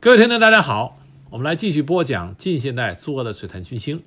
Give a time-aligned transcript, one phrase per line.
[0.00, 0.96] 各位听众，大家好，
[1.28, 4.04] 我们来继续播讲近现代苏俄的璀璨群星。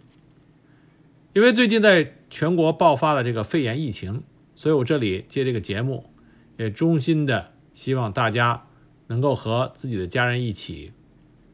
[1.34, 4.24] 因为最近在全国爆发了这个肺炎疫情，
[4.56, 6.10] 所以我这里借这个节目，
[6.56, 8.68] 也衷心的希望大家
[9.08, 10.94] 能够和自己的家人一起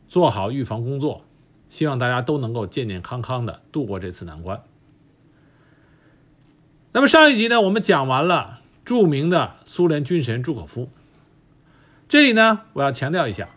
[0.07, 1.25] 做好预防工作，
[1.67, 4.61] 希望大家都能够健健康康的度过这次难关。
[6.91, 10.91] 那么上一集呢，我们讲完了著名的苏联军神朱可夫，
[12.07, 13.49] 这里呢，我要强调一下。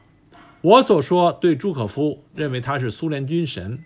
[0.63, 3.83] 我所说对朱可夫认为他是苏联军神，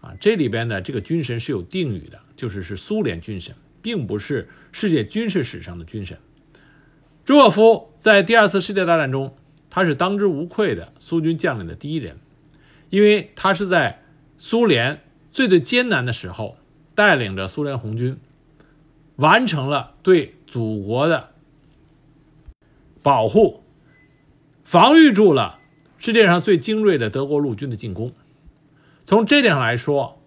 [0.00, 6.18] 啊，这里边的这个军神是有定语的，就是是苏联军神，并不是世界军事史上的军神。
[7.24, 9.36] 朱可夫在第二次世界大战中，
[9.70, 12.18] 他是当之无愧的苏军将领的第一人，
[12.90, 14.02] 因为他是在
[14.36, 16.56] 苏联最最艰难的时候，
[16.96, 18.18] 带领着苏联红军，
[19.14, 21.30] 完成了对祖国的
[23.00, 23.62] 保护，
[24.64, 25.60] 防御住了。
[26.06, 28.12] 世界上最精锐的德国陆军的进攻，
[29.04, 30.22] 从这点上来说，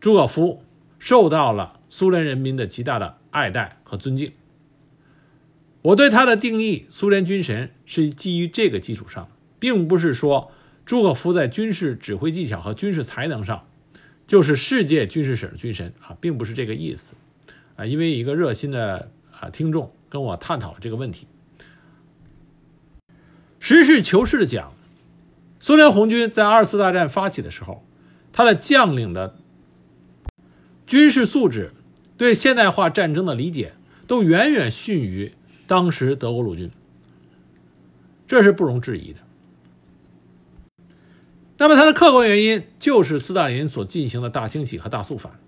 [0.00, 0.62] 朱可夫
[0.98, 4.32] 受到了苏联人民的极大的爱戴和尊敬。
[5.82, 10.50] 我对他的定义，苏联军神是基于这个基础上，并不是说
[10.86, 13.68] 朱可夫在军事指挥技巧和军事才能上
[14.26, 17.12] 就是世界军事史的军神啊，并不是这个意思
[17.76, 17.84] 啊。
[17.84, 21.26] 因为一个热心的啊听众跟我探讨了这个问题，
[23.60, 24.72] 实事求是的讲。
[25.60, 27.84] 苏联红军在二次大战发起的时候，
[28.32, 29.36] 他的将领的
[30.86, 31.72] 军事素质、
[32.16, 33.72] 对现代化战争的理解，
[34.06, 35.34] 都远远逊于
[35.66, 36.70] 当时德国陆军，
[38.26, 39.18] 这是不容置疑的。
[41.58, 45.40] 那么，它的客观原因就是斯大林所进行的大清洗和大肃反，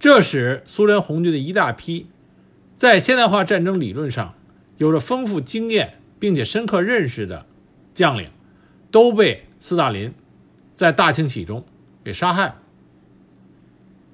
[0.00, 2.08] 这使苏联红军的一大批
[2.74, 4.34] 在现代化战争理论上
[4.78, 7.46] 有着丰富经验并且深刻认识的
[7.94, 8.28] 将领。
[8.92, 10.14] 都被斯大林
[10.72, 11.64] 在大清洗中
[12.04, 12.58] 给杀害了。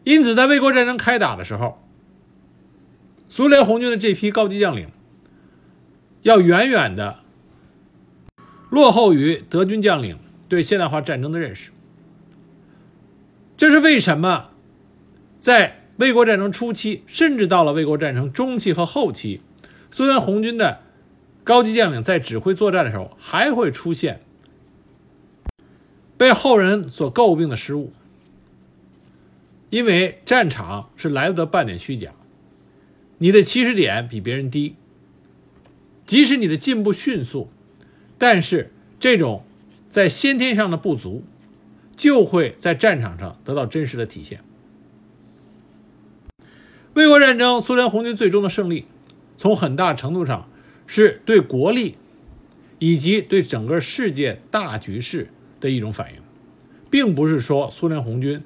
[0.05, 1.85] 因此，在卫国战争开打的时候，
[3.29, 4.89] 苏联红军的这批高级将领
[6.23, 7.19] 要远远的
[8.71, 11.71] 落后于德军将领对现代化战争的认识。
[13.59, 14.51] 这是为什么？
[15.39, 19.43] 在卫国战争初期，甚至到了卫国战争中期和后期，
[19.91, 20.81] 苏联红军的
[21.43, 24.23] 高级将领在指挥作战的时候，还会出现。
[26.19, 27.93] 被后人所诟病的失误，
[29.71, 32.13] 因为战场是来不得半点虚假，
[33.19, 34.75] 你的起始点比别人低，
[36.05, 37.49] 即使你的进步迅速，
[38.19, 39.45] 但是这种
[39.89, 41.23] 在先天上的不足，
[41.97, 44.43] 就会在战场上得到真实的体现。
[46.95, 48.87] 卫国战争，苏联红军最终的胜利，
[49.37, 50.51] 从很大程度上
[50.89, 51.95] 是对国力
[52.81, 55.31] 以及对整个世界大局势。
[55.61, 56.21] 的一种反应，
[56.91, 58.43] 并不是说苏联红军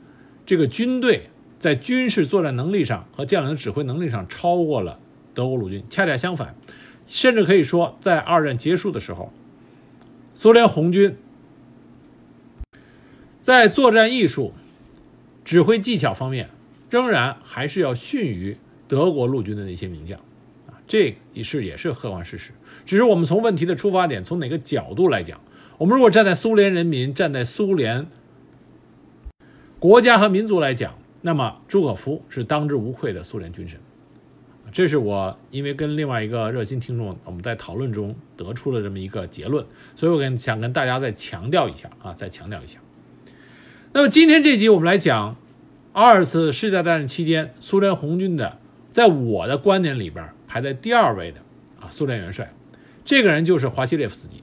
[0.47, 4.99] 这个军队在军事作战能力上和将领指挥能力上超过了
[5.35, 6.55] 德国陆军，恰恰相反，
[7.07, 9.33] 甚至可以说，在二战结束的时候，
[10.35, 11.17] 苏联红军
[13.41, 14.53] 在作战艺术、
[15.45, 16.51] 指挥技巧方面，
[16.91, 18.57] 仍然还是要逊于
[18.89, 20.19] 德国陆军的那些名将
[20.67, 22.53] 啊，这也是也是客观事实。
[22.85, 25.41] 只是我们从问题的出发点，从哪个角度来讲。
[25.83, 28.07] 我们如果站在苏联人民、站在苏联
[29.81, 33.81] 国家和民族来讲，那么朱可夫是当之无愧的苏联军神。
[34.71, 39.67] 这是我因为跟另外一个热心听众我们在讨论中得出了这么一个结论，
[39.97, 42.79] 所以我跟想跟大家再强调一下啊，再强调一下。
[43.93, 45.35] 那么今天这集我们来讲
[45.93, 51.41] 二次世界大战期间苏联红军的，在我的观点里边排在第二位的
[51.81, 52.55] 啊苏联元帅，
[53.05, 54.42] 这个人就是华西列夫斯基。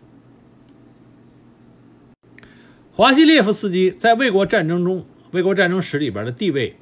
[3.00, 6.76] 华西列夫斯基在卫国战争中，卫国战争史里边的地位，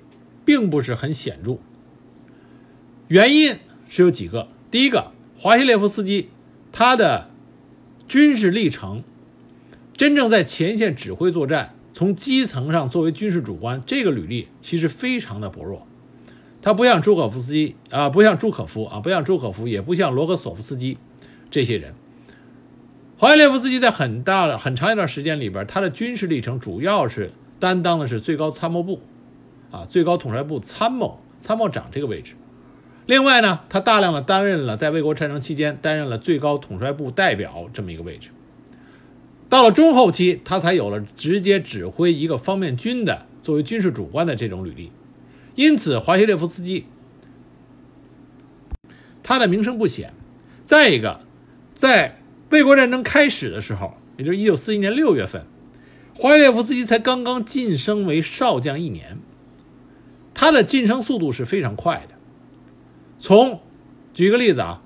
[0.43, 1.59] 并不是很显著。
[3.07, 3.57] 原因
[3.87, 4.47] 是有几个。
[4.71, 6.29] 第一个，华西列夫斯基
[6.71, 7.29] 他的
[8.07, 9.03] 军事历程，
[9.95, 15.85] 真正在前线指挥作战，从基层上作为军事主官，这个履历其实非常的薄弱。
[16.63, 20.97] 他不像朱可夫斯基啊，不像朱可夫啊，不像朱可夫，也不像罗格索夫斯基
[21.51, 21.93] 这些人。
[23.19, 29.01] 华西列夫斯基在很大的很长一段时间里边，他的军事历程主要是担当的是最高参谋部，
[29.71, 32.35] 啊，最高统帅部参谋参谋长这个位置。
[33.07, 38.29] 另外呢，他大量的担任了在卫国战争期间担任了最高统帅部代表这么一个位置。
[39.49, 44.91] 到了中后期，他才有了直接指挥一个方面军的作为军事主官的这种履历。
[45.55, 46.85] 因此，华西列夫斯基
[49.23, 50.13] 他的名声不显。
[50.63, 51.21] 再一个，
[51.73, 52.19] 在
[52.49, 55.45] 卫国战争开始的时候，也就是1941年6月份，
[56.15, 59.17] 华西列夫斯基才刚刚晋升为少将一年，
[60.33, 62.15] 他的晋升速度是非常快的。
[63.19, 63.61] 从
[64.13, 64.81] 举个例子啊，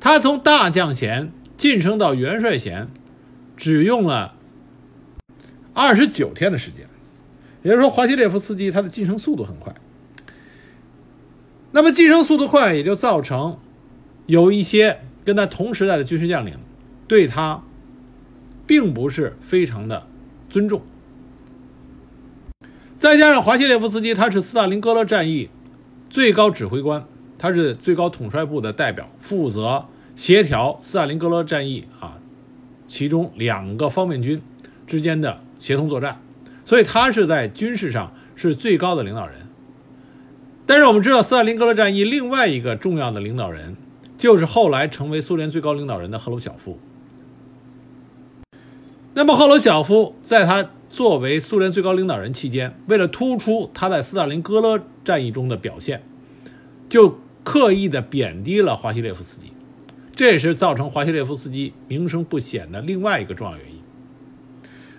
[0.00, 2.88] 他从大将衔晋升到元帅衔，
[3.56, 4.34] 只用了
[5.72, 6.88] 二十九天的时间。
[7.62, 9.74] 也就是说，华西列夫斯基他的晋升速度很快。
[11.72, 13.58] 那么晋升速度快，也就造成
[14.26, 16.54] 有一些跟他同时代的军事将领
[17.06, 17.62] 对他
[18.66, 20.06] 并不是非常的
[20.48, 20.80] 尊重。
[22.96, 25.50] 再加上华西列夫斯基他是斯大林格勒战役
[26.08, 27.04] 最高指挥官，
[27.36, 29.84] 他是最高统帅部的代表，负责
[30.16, 32.16] 协调斯大林格勒战役啊，
[32.86, 34.40] 其中两个方面军
[34.86, 36.22] 之间的协同作战。
[36.64, 39.46] 所以他是在军事上是最高的领导人，
[40.64, 43.76] 但是我们知道斯大林格勒战役另外一个重要的领导人，
[44.18, 46.78] 就是后来成为苏联最高领导人的赫鲁晓夫。
[49.14, 56.02] 那么赫鲁晓夫在他作为苏联最高领导人期间，为了突出他在斯大林格勒战役中的表现，
[56.88, 59.52] 就刻意的贬低了华西列夫斯基，
[60.14, 63.78] 这也是造成华西列夫斯基名声不显的另外一个重要原因。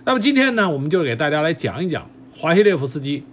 [0.04, 3.24] 那么今天呢，我们就给大家来讲一讲华西列夫斯基，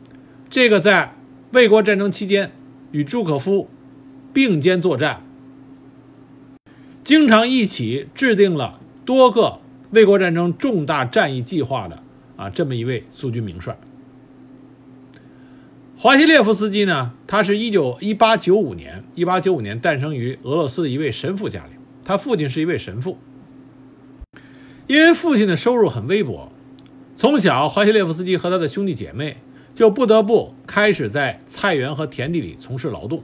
[0.50, 1.16] 这个在
[1.52, 2.52] 卫国战争期间
[2.92, 3.70] 与朱可夫
[4.34, 5.24] 并肩作战，
[7.08, 9.62] 经常一起制定了多个
[9.92, 12.04] 卫国战争重大战役计划的
[12.36, 13.80] 啊这么一位苏军名帅。
[15.96, 21.72] 华西列夫斯基呢，他是一九一八九五年一八九五年诞生于俄罗斯的一位神父家里，
[22.04, 23.18] 他父亲是一位神父，
[24.88, 26.52] 因为父亲的收入很微薄。
[27.16, 29.38] 从小，华西列夫斯基和他的兄弟姐妹
[29.74, 33.24] 就不得不开始在菜园和田地里从事劳动。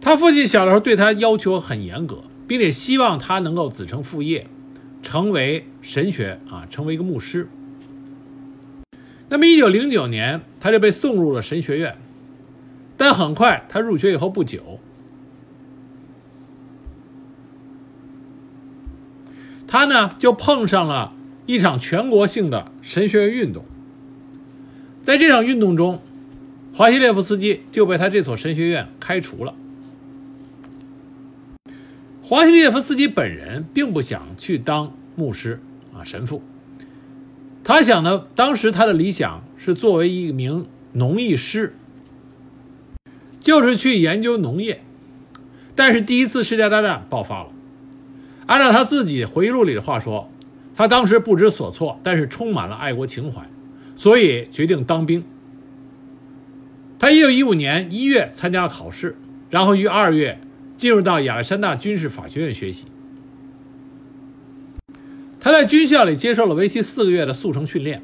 [0.00, 4.46] 他父亲小的时候对他要求很严格，并且希望他能够子承父业，
[5.02, 7.48] 成为神学啊，成为一个牧师。
[9.28, 11.96] 那么，一九零九年，他就被送入了神学院，
[12.96, 14.80] 但很快他入学以后不久。
[19.68, 21.12] 他呢，就碰上了
[21.46, 23.64] 一场全国性的神学院运动。
[25.00, 26.02] 在这场运动中，
[26.74, 29.54] 华西列夫斯基就被他这所神学院开除了。
[32.30, 35.60] 华西列夫斯基本人并不想去当牧师
[35.92, 36.40] 啊，神父。
[37.64, 41.74] 他想呢，当时他的理想是作为一名农艺师，
[43.40, 44.80] 就是去研究农业。
[45.74, 47.50] 但是第一次世界大战爆发了。
[48.46, 50.30] 按照他自己回忆录里的话说，
[50.76, 53.50] 他当时不知所措，但是充满了爱国情怀，
[53.96, 55.24] 所以决定当兵。
[56.96, 59.16] 他一九一五年一月参加了考试，
[59.50, 60.40] 然后于二月
[60.80, 62.86] 进入到亚历山大军事法学院学习。
[65.38, 68.02] 他在军校里接受了为期四个月的速成训练。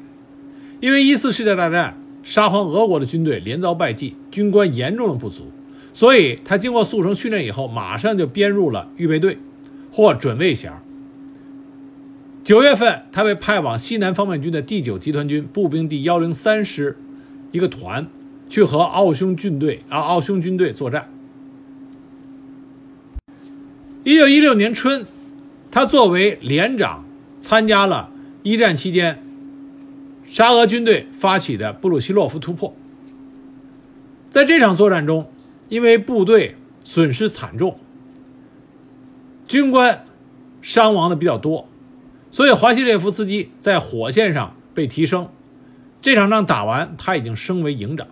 [0.79, 5.51] 因为一次世界大战，沙皇俄国的军队连遭败绩，军官严重的不足，
[5.91, 9.39] 所以他经过速成训练以后，马上就编入了预备队。
[9.91, 10.71] 或准尉衔。
[12.43, 16.95] 九月份，他被派往西南方面军的第九集团军步兵第幺零三师
[17.51, 18.05] 一个团，
[18.47, 21.09] 去和奥匈军队啊奥匈军队作战。
[24.07, 25.05] 一九一六年春，
[25.69, 27.03] 他作为连长
[27.41, 28.09] 参加了
[28.41, 29.21] 一战期间
[30.23, 32.73] 沙俄军队发起的布鲁希洛夫突破。
[34.29, 35.29] 在这场作战中，
[35.67, 37.77] 因为部队损失惨重。
[39.45, 40.05] 军官
[40.61, 41.67] 伤亡的比较多，
[42.31, 45.27] 所以华西列夫斯基在火线上被提升。
[46.01, 48.07] 这场仗打完，他已经升为营长。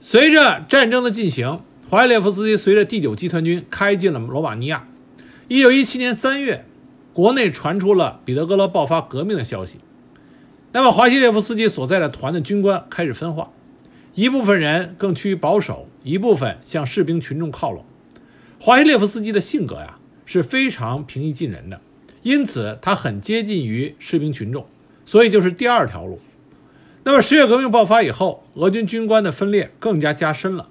[0.00, 4.88] 随着战争的进行，华西列夫斯基随着第九集团军开进了罗马尼亚。
[5.48, 6.64] 一九一七年三月，
[7.12, 9.78] 国内传出了彼得格勒爆发革命的消息。
[10.72, 13.50] 那么，华西列夫斯基所在的团的军官开始分化，
[14.14, 17.84] 一部分人更趋于保守，一部分向士兵群众靠拢。
[18.58, 21.82] 华西列夫斯基的性格呀是非常平易近人的，
[22.22, 24.66] 因此他很接近于士兵群众，
[25.04, 26.18] 所以就是第二条路。
[27.04, 30.70] 那么十月革命爆发以后，俄军军官的分裂更加加深了。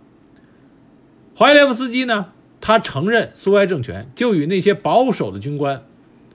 [1.36, 5.84] 华西列夫斯基呢，他承认苏维埃政权，就与那些保守的军官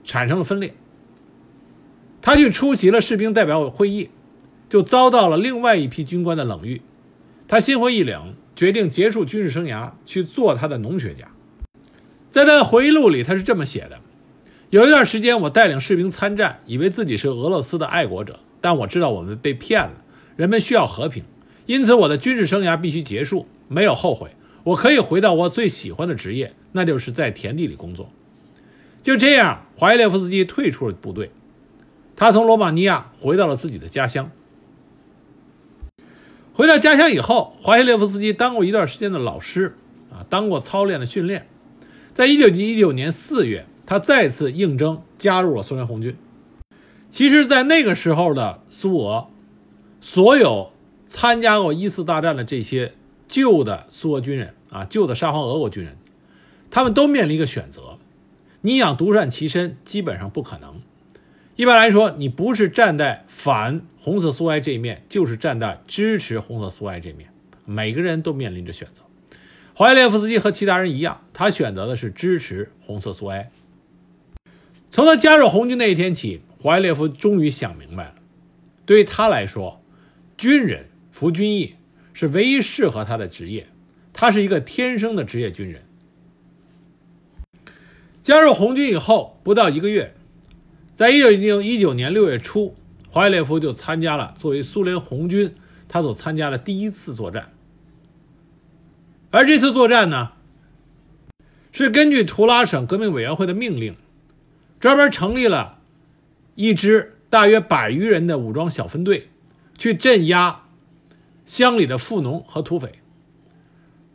[0.03, 0.73] 产生了分裂。
[2.21, 4.09] 他去出席了士兵代表会议，
[4.67, 6.81] 就遭到了另外一批军官的冷遇。
[7.47, 11.29] 他心灰意冷，决定结束军事生涯，去做他的农学家。
[12.29, 13.99] 在他的回忆录里，他是这么写的：
[14.69, 19.93] 有一段时间，我带领士兵参战，以为自己是俄罗斯的爱国者，但我知道我们被骗了。
[20.35, 21.23] 人们需要和平，
[21.65, 23.47] 因此我的军事生涯必须结束。
[23.69, 24.31] 没有后悔，
[24.63, 28.11] 我可以回到我最喜欢的职业，那就是在田地里工作。
[29.01, 31.31] 就这样，华西列夫斯基退出了部队，
[32.15, 34.29] 他从罗马尼亚回到了自己的家乡。
[36.53, 39.75] 回到家乡以后，华西列夫斯基当过一段时间的老师，
[40.11, 41.47] 啊，当过操练的训练。
[42.13, 46.17] 在一九一九年四月，他再次应征加入了苏联红军。
[47.09, 49.29] 其实，在那个时候的苏俄，
[50.01, 50.73] 所有
[51.05, 52.93] 参加过一次大战的这些
[53.29, 55.95] 旧的苏俄军人啊，旧的沙皇俄国军人，
[56.69, 57.97] 他们都面临一个选择：
[58.59, 60.81] 你想独善其身，基本上不可能。
[61.55, 67.29] 一般来说，你不是站在反红色苏埃这一面，就是站在支持红色苏埃这一面。
[67.65, 69.03] 每个人都面临着选择。
[69.75, 73.51] 华列夫斯基和其他人一样，他选择的是支持红色苏埃。
[74.89, 78.15] 从他加入红军那一天起，华列夫终于想明白了，
[78.85, 79.81] 对于他来说，
[80.35, 81.75] 军人服军役
[82.13, 83.67] 是唯一适合他的职业。
[84.13, 85.83] 他是一个天生的职业军人。
[88.21, 90.13] 加入红军以后不到一个月。
[90.93, 92.75] 在一九一九年六月初，
[93.07, 95.55] 华西列夫就参加了作为苏联红军
[95.87, 97.53] 他所参加的第一次作战。
[99.31, 100.33] 而这次作战呢，
[101.71, 103.95] 是根据图拉省革命委员会的命令，
[104.79, 105.79] 专门成立了
[106.55, 109.29] 一支大约百余人的武装小分队，
[109.77, 110.65] 去镇压
[111.49, 112.99] 乡里的富农和土匪。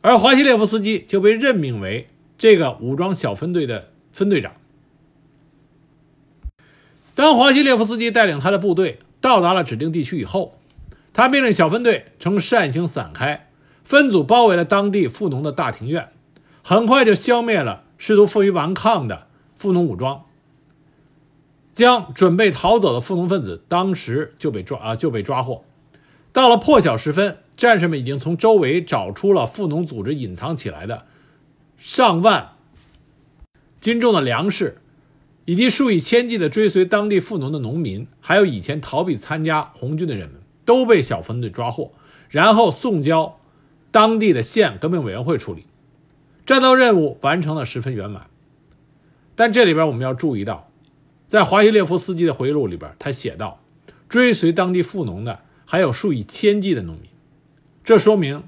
[0.02, 2.06] 而华西列夫斯基就被任命为
[2.38, 4.52] 这个武装小分队的分队长。
[7.16, 10.60] 当华西列夫斯基带领他的部队到达了指定地区以后，
[11.12, 13.50] 他命令小分队呈扇形散开，
[13.82, 16.10] 分组包围了当地富农的大庭院，
[16.62, 19.26] 很快就消灭了试图负隅顽抗的
[19.56, 20.24] 富农武装，
[21.72, 25.64] 将准备逃走的富农分子当时就被抓啊就被抓获。
[26.34, 31.06] 到了破晓时分，战士们已经从周围找出了富农组织隐藏起来的
[31.78, 32.50] 上万
[33.80, 34.76] 斤重的粮食。
[35.46, 41.92] 以及数以千计的追随当地富农的农民，还有以前逃避参加红军的人们，都被小分队抓获，
[42.30, 43.38] 然后送交
[43.90, 45.66] 当地的县革命委员会处理。
[46.46, 48.30] 战斗任务完成的十分圆满。
[49.34, 50.70] 但这里边我们要注意到，
[51.28, 53.60] 在华西列夫斯基的回忆录里边，他写道：
[54.08, 55.40] 追随当地富农的
[55.75, 57.11] 还有数以千计的农民。
[57.83, 58.45] 这说明，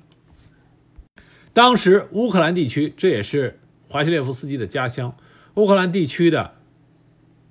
[1.52, 5.16] 当时乌克兰地区，这也是华西列夫斯基的家乡，
[5.54, 6.54] 乌克兰地区的。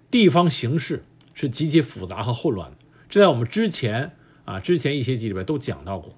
[0.10, 1.04] 地方形势
[1.34, 2.78] 是极其复杂和混乱的，
[3.10, 4.14] 这在我们之前
[4.46, 6.14] 啊之前一些集里边都讲到过。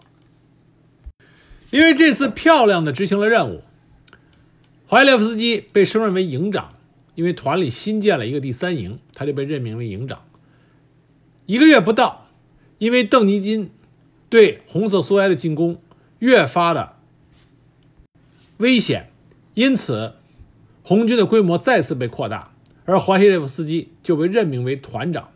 [1.72, 3.64] 因为这次漂亮的执行了任务，
[4.86, 6.76] 华西列夫斯基被升任为营长，
[7.16, 10.22] 因为团里新建了一个第三营，他就被任命为营长。
[11.48, 12.27] 一个月不到，
[12.78, 13.72] 因为邓尼金
[14.30, 15.82] 对红色苏维埃的进攻
[16.20, 16.98] 越发的
[18.58, 19.12] 危险，
[19.54, 20.16] 因此
[20.84, 22.54] 红军的规模再次被扩大。
[22.86, 25.32] 而华西列夫斯基就被任命为团长，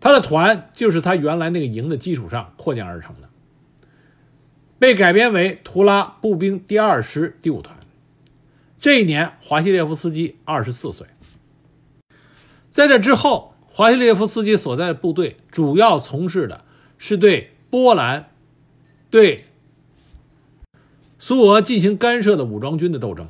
[0.00, 3.28] 他的团就是他原来那个营的基础上扩建而成的，
[4.78, 7.78] 被改编为图拉步兵第二师第五团。
[8.80, 11.06] 这一年，华西列夫斯基二十四岁。
[12.70, 16.62] 在这之后，华西列夫斯基所在的部队主要从事的
[16.98, 18.28] 是对波兰、
[19.08, 19.46] 对
[21.18, 23.28] 苏俄进行干涉的武装军的斗争。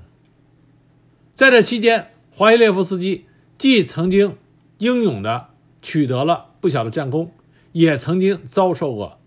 [1.33, 4.37] 在这期间，华西列夫斯基既曾经
[4.79, 7.33] 英勇的取得了不小的战功，
[7.71, 9.21] 也曾经遭受过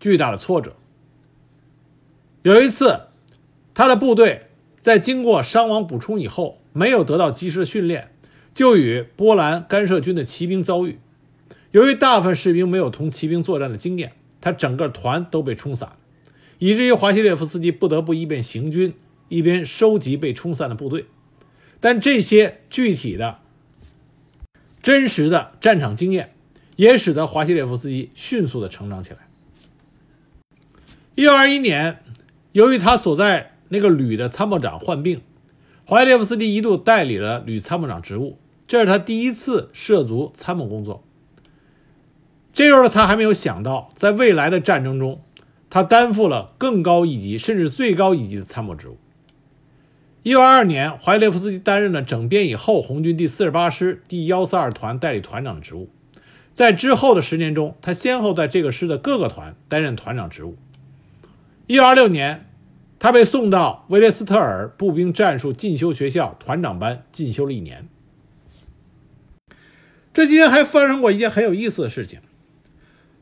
[0.00, 0.74] 巨大的挫折。
[2.44, 3.08] 有一次，
[3.74, 4.46] 他的部队
[4.80, 8.15] 在经过伤亡补充以后，没有得到及时的训练，
[8.56, 10.98] 就与波兰干涉军的骑兵遭遇。
[11.72, 15.92] 由于大部分士兵没有同骑兵作战的经验，他整个团都被冲散，
[16.58, 18.94] 以至于华西列夫斯基不得不一边行军，
[19.28, 21.04] 一边收集被冲散的部队。
[21.80, 23.40] 但这些具体的、
[24.80, 26.32] 真实的战场经验，
[26.76, 29.28] 也使得华西列夫斯基迅速的成长起来。
[31.14, 31.98] 一九二一年，
[32.52, 35.20] 由于他所在那个旅的参谋长患病，
[35.84, 41.02] 华西列夫斯基一度代理了旅参谋长职务，这是他第一次涉足参谋工作。
[42.52, 45.20] 这时候他还没有想到，在未来的战争中，
[45.68, 48.96] 他担负了更高一级，甚至最高一级的参谋职务。
[50.22, 55.88] 一九二二年，怀列夫斯基担任了整编以后红军第四十八师第幺四二团代理团长的职务。
[56.52, 60.56] 在之后的十年中，他先后在这个师的各个团担任团长职务。
[61.66, 62.48] 一九二六年，
[62.98, 67.86] 他被送到威列斯特尔步兵战术进修学校团长班进修了一年。
[70.16, 72.20] 这期间还发生过一件很有意思的事情，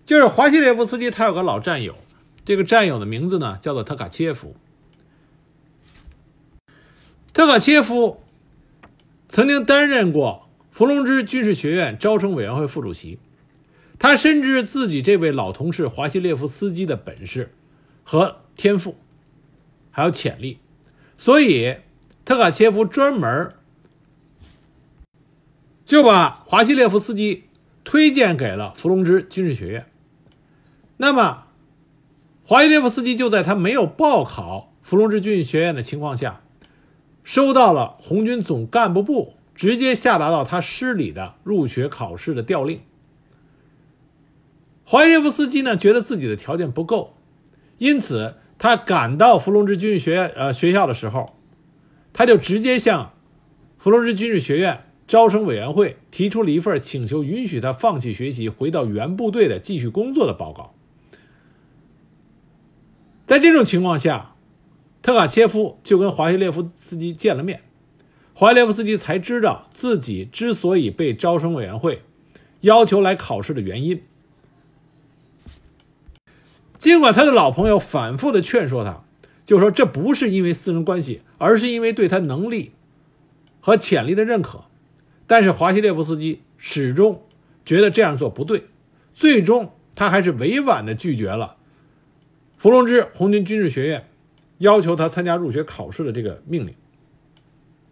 [0.07, 1.97] 就是华西列夫斯基他有个老战友，
[2.45, 4.55] 这个战友的名字呢叫做特卡切夫。
[7.33, 8.23] 特卡切夫
[9.29, 13.19] 曾经担任过伏龙芝军事学院招生委员会副主席，
[13.99, 17.53] 他深知自己这位老同事华西列夫斯基的本事
[18.05, 18.97] 和天赋，
[19.91, 20.61] 还有潜力，
[21.19, 21.79] 所以
[22.25, 23.53] 特卡切夫专门
[25.95, 27.45] 就把华西列夫斯基
[27.85, 29.87] 推荐给了伏龙芝军事学院。
[30.97, 31.45] 那么，
[32.43, 36.41] 华西列夫斯基就在他没有报考伏龙芝军事学院的情况下，
[37.23, 42.81] 收到了红军总干部部直接下达到他师里的入学考试的调令。
[44.83, 47.15] 华西列夫斯基呢，觉得自己的条件不够，
[47.79, 51.37] 因此他赶到伏龙芝军事学院呃学校的时候，
[52.13, 53.13] 他就直接向
[53.79, 54.84] 伏龙芝军事学院。
[55.07, 60.75] 招生委员会提出了一份请求，允许他放弃学习，回到原部队的继续工作的报告。
[63.27, 64.35] 在这种情况下，
[65.03, 67.63] 特卡切夫就跟华西列夫斯基见了面，
[68.35, 72.03] 华西列夫斯基才知道自己之所以被招生委员会
[72.61, 74.03] 要求来考试的原因。
[76.79, 79.05] 尽管他的老朋友反复的劝说他，
[79.45, 82.73] 就说这不是因为私人关系，而是因为对他能力
[83.61, 84.65] 和潜力的认可。
[85.27, 87.23] 但是华西列夫斯基始终
[87.65, 88.67] 觉得这样做不对，
[89.13, 91.57] 最终他还是委婉地拒绝了
[92.59, 94.09] 伏龙芝红军军事学院
[94.59, 96.75] 要求他参加入学考试的这个命令，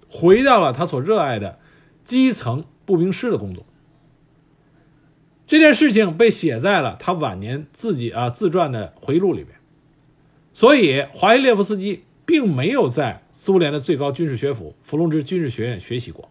[0.08, 1.58] 回到了他所热爱的
[2.04, 3.64] 基层步兵师的工作。
[5.46, 9.48] 这件事情被写在了他晚年自己啊自传的回忆录里面，
[10.52, 16.30] 所以华西列夫斯基并没有在苏联的最高军事学府伏龙芝军事学院学习过。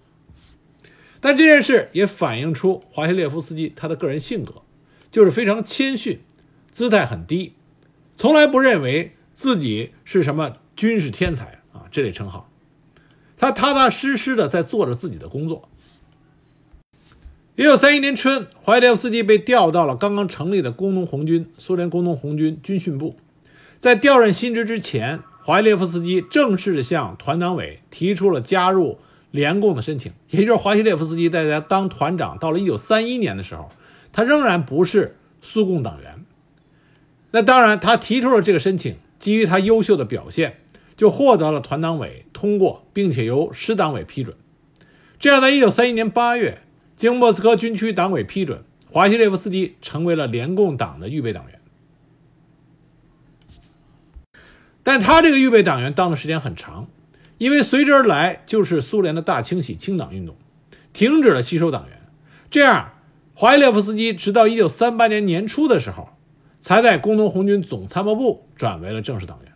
[1.24, 4.64] 但这件事也反映出华西列夫斯基他的个人性格，
[5.12, 6.20] 就是非常谦逊，
[6.72, 7.54] 姿态很低，
[8.18, 12.50] 从来不认为自己是什么军事天才啊这类称号。
[13.38, 15.70] 他踏踏实实的在做着自己的工作。
[17.56, 23.18] 一九三一年春，华西列夫斯基被调到了刚刚成立的工农红军（苏联工农红军军训部）。
[23.78, 28.98] 在调任新职之前，华西列夫斯基正式的向团党委提出了加入。
[29.32, 33.70] 联共的申请， 也就是华西列夫斯基在他当团长到了一九三一年的时候，
[34.12, 36.24] 他仍然不是苏共党员。
[37.32, 40.58] 那当然，他提出了这个申请，基于他优秀的表现，
[40.98, 44.36] 就获得了团党委通过，并且由师党委批准。
[45.18, 46.62] 这样，在一九三一年八月，
[46.98, 51.62] 经莫斯科军区党委批准，华西列夫斯基成为了联共党的预备党员。
[54.84, 56.90] 但他这个预备党员当的时间很长。
[57.42, 60.36] 因为随之而来就是苏联的大清洗清党运动，
[60.94, 61.98] 停止了吸收党员。
[62.52, 62.94] 这样，
[63.34, 66.10] 华伊列夫斯基直到1938年年初的时候，
[66.60, 69.52] 才在工农红军总参谋部转为了正式党员。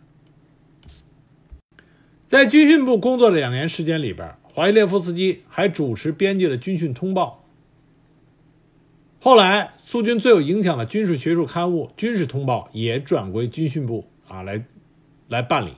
[2.26, 7.44] 在军训部工作的两年时间里边，华伊列夫斯基还主持编辑了军训通报。
[9.20, 14.64] 后来，苏军最有影响的军事学术刊物《军事通报》也转归军训部啊来
[15.28, 15.74] 来办理。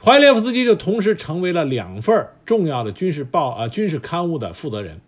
[0.00, 5.00] 华列夫斯基就同时成为了两份重要的军事报啊军事刊物的负责人，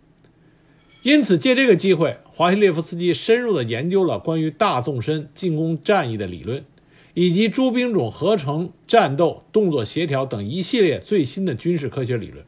[1.01, 6.65] 因此借这个机会，华西列夫斯基深入的研究了关于大纵深进攻战役的理论，
[7.13, 12.45] 以及诸兵种合成战斗、动作协调等一系列最新的军事科学理论，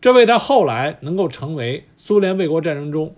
[0.00, 3.14] 这为他后来能够成为苏联卫国战争中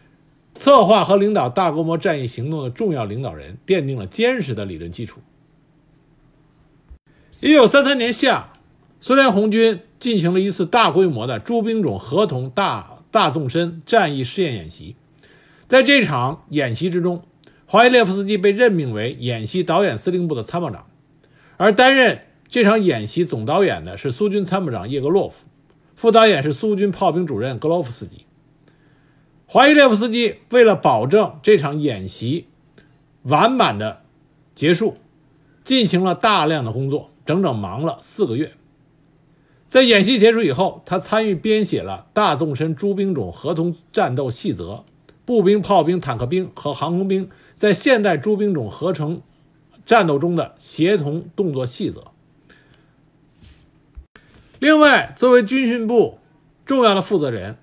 [0.56, 5.20] 策划和领导大规模战役行动的重要领导人奠定了坚实的理论基础。
[7.44, 8.54] 一九三三年夏，
[9.00, 14.96] 苏联红军进行了一次大规模的诸兵种合同大大纵深战役试验演习。
[15.68, 17.22] 在这场演习之中，
[17.66, 20.86] 华伊列夫斯基被任命为演习导演司令部的参谋长，
[21.58, 25.46] 而担任这场演习总导演的是苏军参谋长叶格洛夫，
[25.94, 28.24] 副导演是苏军炮兵主任格罗夫斯基。
[29.44, 32.46] 华伊列夫斯基为了保证这场演习
[33.24, 34.00] 完满的
[34.54, 34.96] 结束，
[35.62, 37.10] 进行了大量的工作。
[37.26, 38.52] 整整忙了四个月，
[39.66, 44.84] 在演习结束以后，他参与编写了大纵深诸兵种合同战斗细则、
[45.24, 49.22] 步兵、炮兵、坦克兵和航空兵在现代诸兵种合成
[49.86, 52.08] 战斗中的协同动作细则。
[54.60, 56.18] 另外，作为军训部
[56.64, 57.56] 重要的负责人，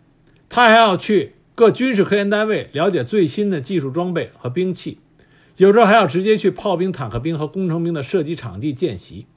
[0.50, 5.00] 他还要去各军事科研单位了解最新的技术装备和兵器，
[5.58, 9.28] 有时候还要直接去炮兵、坦克兵和工程兵的射击场地见习。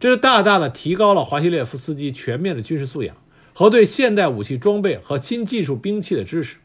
[0.00, 3.16] 这是大大的提高了华西列夫斯基全面的军事素养
[3.52, 6.58] 和对现代武器装备和新技术兵器的知识。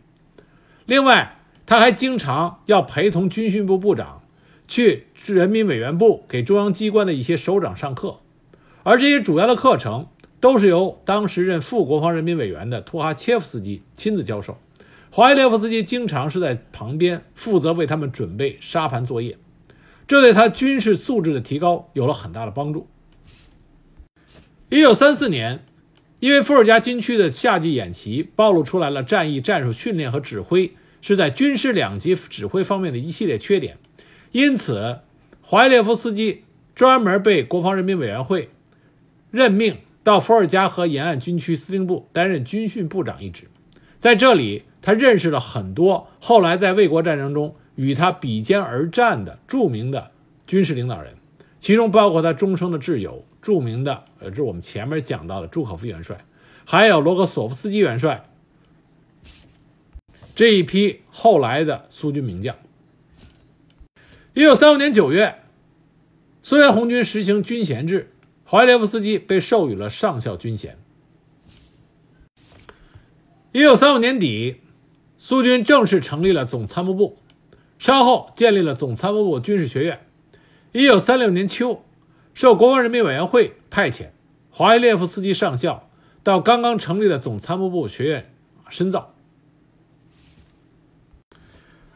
[0.86, 4.22] 另外，他还经常要陪同军训部部长
[4.67, 8.19] 去人民委员部给中央机关的一些首长上课，
[8.84, 10.08] 而这些主要的课程
[10.39, 14.58] 都是由当时任副国防人民委员的托哈切夫斯基亲自教授。
[15.10, 19.38] 华西列夫斯基经常是在旁边负责为他们准备沙盘作业，
[20.06, 22.88] 这对他军事素质的提高有了很大的帮助。
[24.73, 25.63] 一九三四年，
[26.19, 33.77] 因为伏尔加军区的夏季演习暴露出来了战役战术训练和指挥是在军师两级指挥方面的一系列缺点，
[34.31, 35.01] 因此
[35.41, 38.49] 华西列夫斯基专门被国防人民委员会
[39.29, 43.43] 任命到伏尔加河沿岸军区司令部担任军训部长一职，
[43.99, 44.63] 在这里。
[44.81, 50.12] 他认识了很多后来在卫国战争中与他比肩而战的著名的
[50.45, 51.13] 军事领导人，
[51.57, 56.25] 其中包括他终生的挚友，著名的呃，这是我们前面讲到的朱可夫元帅，
[56.65, 58.27] 还有罗格索夫斯基元帅
[60.34, 62.56] 这一批后来的苏军名将。
[64.34, 65.43] 一九三五年九月，
[66.41, 68.12] 苏联红军实行军衔制，
[68.43, 70.79] 华列夫斯基被授予了上校军衔。
[73.51, 74.62] 一九三五年底。
[75.25, 77.17] 苏军正式成立了总参谋部，
[77.79, 80.06] 稍后建立了总参谋部军事学院。
[80.73, 81.82] 一九三六年秋，
[82.34, 84.10] 受国防人民委员会派遣，
[84.50, 85.89] 华伊列夫斯基上校
[86.24, 88.34] 到刚刚成立的总参谋部学院
[88.69, 89.15] 深造。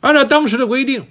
[0.02, 1.06] 按照当时的规定，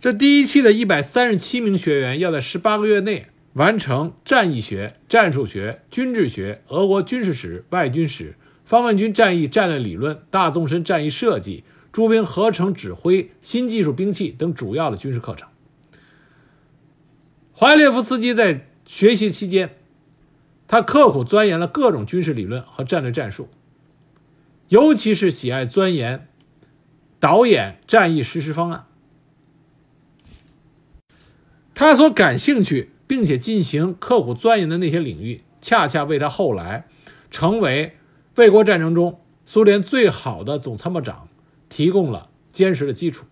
[0.00, 8.36] 这第一期的一百三十七名学员要在十八个月内完成战役学、战术学、军制学、俄国军事史、外军史。
[8.64, 15.48] 方面军战役战略理论、大纵深战役设计、诸兵合成指挥、新技术兵器等主要的军事课程。
[17.60, 19.74] 华列夫斯基在学习期间，
[20.68, 23.48] 他刻苦钻研了各种军事理论和战略战术，
[24.68, 26.28] 尤其是喜爱钻研、
[27.18, 28.86] 导演战役实施方案。
[31.74, 36.86] 他所感兴趣并且进行刻苦钻研的那些领域，恰恰为他后来
[37.28, 37.96] 成为。
[38.36, 41.28] 卫国战争中，苏联最好的总参谋长
[41.68, 43.26] 提供了坚实的基础。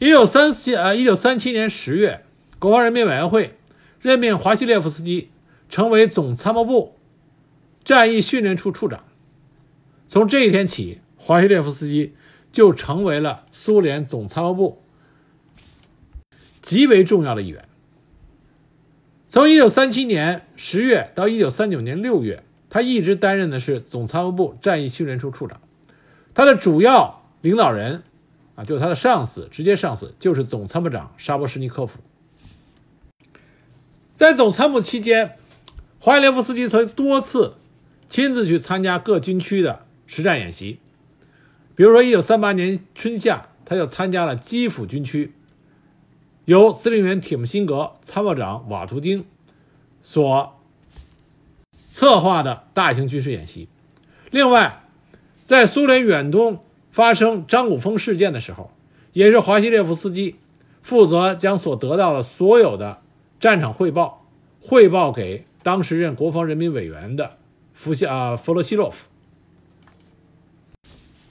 [0.00, 2.24] 一九三七呃，一九三七年十月，
[2.58, 3.58] 国防人民委员会
[4.00, 5.28] 任命华西列夫斯基
[5.68, 6.96] 成为总参谋部
[7.84, 9.04] 战役训练处处长。
[10.08, 12.14] 从这一天起，华西列夫斯基
[12.50, 14.82] 就成为了苏联总参谋部
[16.62, 17.68] 极为重要的一员。
[19.28, 22.42] 从一九三七年十月到一九三九年六月。
[22.72, 25.60] 他一直担任的是总参谋部战役训练处处长，
[26.32, 28.04] 他的主要领导人
[28.64, 31.98] 就是他的上司，直接上司就是总参谋长沙波什尼科夫。
[34.12, 35.36] 在总参谋期间，
[35.98, 37.54] 华列夫斯基曾多次
[38.08, 40.78] 亲自去参加各军区的实战演习，
[41.74, 45.34] 比如说1938年春夏，他就参加了基辅军区，
[46.44, 49.24] 由司令员铁木辛格、参谋长瓦图京
[50.02, 50.56] 所。
[51.92, 53.68] 策划的大型军事演习。
[54.30, 54.84] 另外，
[55.42, 58.70] 在苏联远东发生张古峰事件的时候，
[59.12, 60.36] 也是华西列夫斯基
[60.82, 63.02] 负责将所得到的所有的
[63.38, 64.26] 战场汇报
[64.60, 67.38] 汇报给当时任国防人民委员的
[67.72, 69.06] 弗西啊弗罗西洛夫。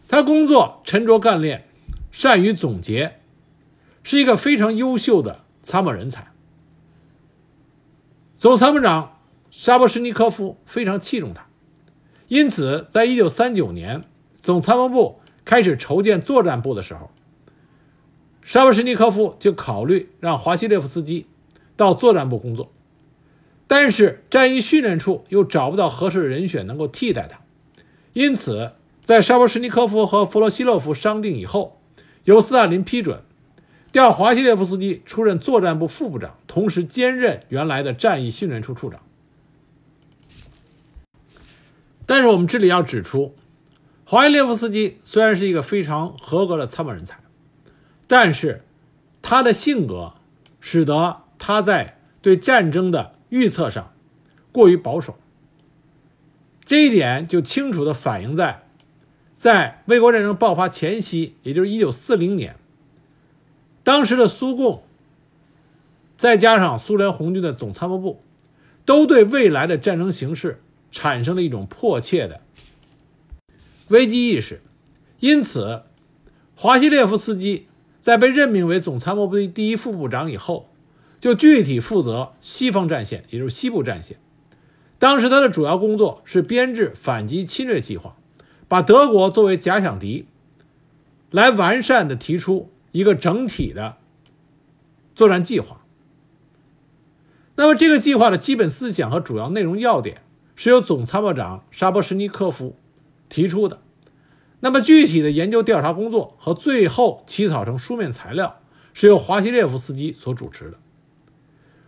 [0.07, 1.67] 他工作沉着干练，
[2.11, 3.19] 善于总结，
[4.03, 6.27] 是一个非常优秀的参谋人才。
[8.35, 9.15] 总参谋长。
[9.51, 11.47] 沙波什尼科夫非常器重他，
[12.27, 14.03] 因此，在一九三九年
[14.35, 15.18] 总参谋部
[15.49, 17.09] 开始筹建作战部的时候，
[18.43, 21.25] 沙波什尼科夫就考虑让华西列夫斯基
[21.75, 22.71] 到作战部工作，
[23.65, 27.39] 但是战役训练处又找不到合适的人选能够替代他，
[28.13, 31.81] 因此，在沙波什尼科夫和弗罗西洛夫商定以后，
[32.25, 33.23] 由斯大林批准
[33.91, 38.99] 调华西列夫斯基出任作战部副部长，同时兼任原来的战役训练处处长。
[42.05, 43.33] 但是我们这里要指出，
[44.09, 47.19] 华伊列夫斯基虽然是一个非常合格的参谋人才，
[48.07, 48.65] 但是
[49.21, 50.15] 他的性格
[50.59, 53.93] 使得他在对战争的预测上
[54.51, 55.15] 过于保守。
[56.65, 58.63] 这一点就清楚地反映在
[59.35, 62.55] 在卫国战争爆发前夕，也就是1940年，
[63.83, 64.81] 当时的苏共
[66.17, 68.23] 再加上苏联红军的总参谋部，
[68.85, 70.63] 都对未来的战争形势。
[70.91, 72.41] 产生了一种迫切的
[73.89, 74.61] 危机意识，
[75.19, 75.83] 因此，
[76.55, 77.67] 华西列夫斯基
[77.99, 80.69] 在被任命为总参谋部第一副部长以后，
[81.19, 84.17] 就具体负责西方战线，也就是西部战线。
[84.97, 88.15] 当时他的主要工作是编制反击侵略计划，
[88.67, 90.25] 把德国作为假想敌，
[91.31, 93.97] 来完善的提出一个整体的
[95.15, 95.85] 作战计划。
[97.55, 100.21] 那么这个计划的基本思想和主要内容要点
[100.55, 102.75] 是由总参谋长沙波什尼科夫
[103.29, 103.79] 提出的。
[104.59, 108.59] 那么具体的研究调查工作和最后起草成书面材料
[108.93, 110.77] 是由华西列夫斯基所主持的。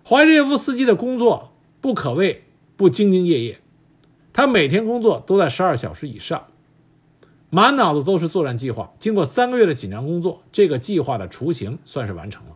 [0.03, 2.45] 华西列夫斯基的工作不可谓
[2.77, 3.59] 不兢兢业业，
[4.31, 6.47] 他每天工作都在十二小时以上，
[7.49, 8.93] 满脑子都是作战计划。
[8.97, 12.55] 经过三个月的紧张工作，这个计划的雏形算是完成了。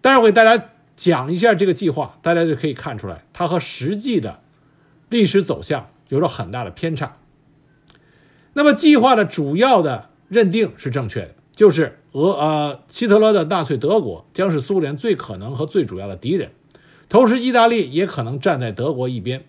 [0.00, 4.40] 待会给大家讲一下这个计划，大家就可以看出来，它和实际的
[5.08, 7.16] 历史走向有着很大的偏差。
[8.54, 16.52] 那么，计划的主要的认定是正确的，就是俄呃希特勒的纳粹德国将是苏联最可能和最主要的敌人，
[17.08, 19.44] 同时意大利也可能站在德国一边。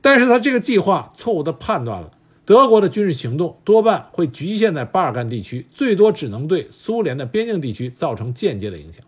[0.00, 2.12] 但是他这个计划错误的判断了
[2.46, 9.04] 德国的军事行动多半会局限在巴尔干地区，最多只能对苏联的边境地区造成间接的影响。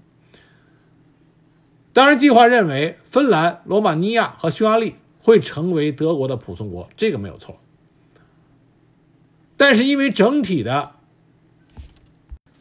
[1.95, 7.57] 当然，计划认为芬兰、罗马尼亚和匈牙利会成为德国的仆从国，这个没有错。
[9.63, 10.97] 但是因为整体的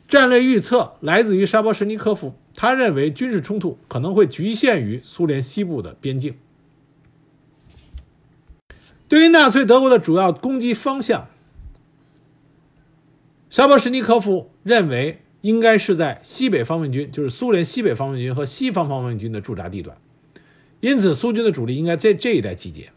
[0.07, 6.35] 战略预测来自于沙波什尼科夫，他认为军事冲突可能会局限于苏联西部的边境。
[9.07, 11.27] 对于纳粹德国的主要攻击方向，
[13.49, 19.97] 沙波什尼科夫认为应该是在西北方面军，就是苏联西北方面军和西方方面军的驻扎地段，
[20.81, 22.91] 因此苏军的主力应该在这一带集结。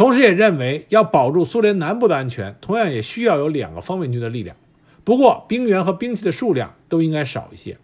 [0.00, 4.56] 同时也认为，要保住苏联南部的安全，同样也需要有两个方面军的力量。
[5.04, 7.76] 不过，兵员和兵器的数量都应该少一些。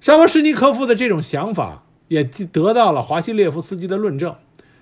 [0.00, 4.34] 沙波什尼科夫的这种想法也得到了华西列夫斯基的论证，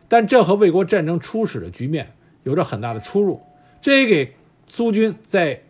[0.07, 2.13] 但这和卫国战争初始的局面
[2.45, 3.43] 有着很大的出入，
[3.83, 4.37] 这也给
[4.69, 5.65] 苏军在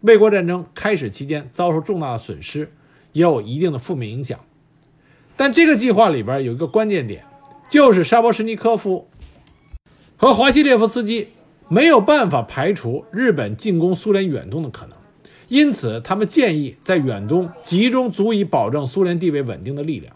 [0.00, 2.72] 卫国战争开始期间遭受重大的损失，
[3.12, 4.40] 也有一定的负面影响。
[5.36, 7.24] 但这个计划里边有一个关键点。
[7.72, 9.08] 就是沙波什尼科夫
[10.18, 11.28] 和华西列夫斯基
[11.68, 14.98] 没有办法排除日本进攻苏联远东的可能，
[15.48, 20.14] 因此他们建议在远东集中足以保证苏联地位稳定的力量，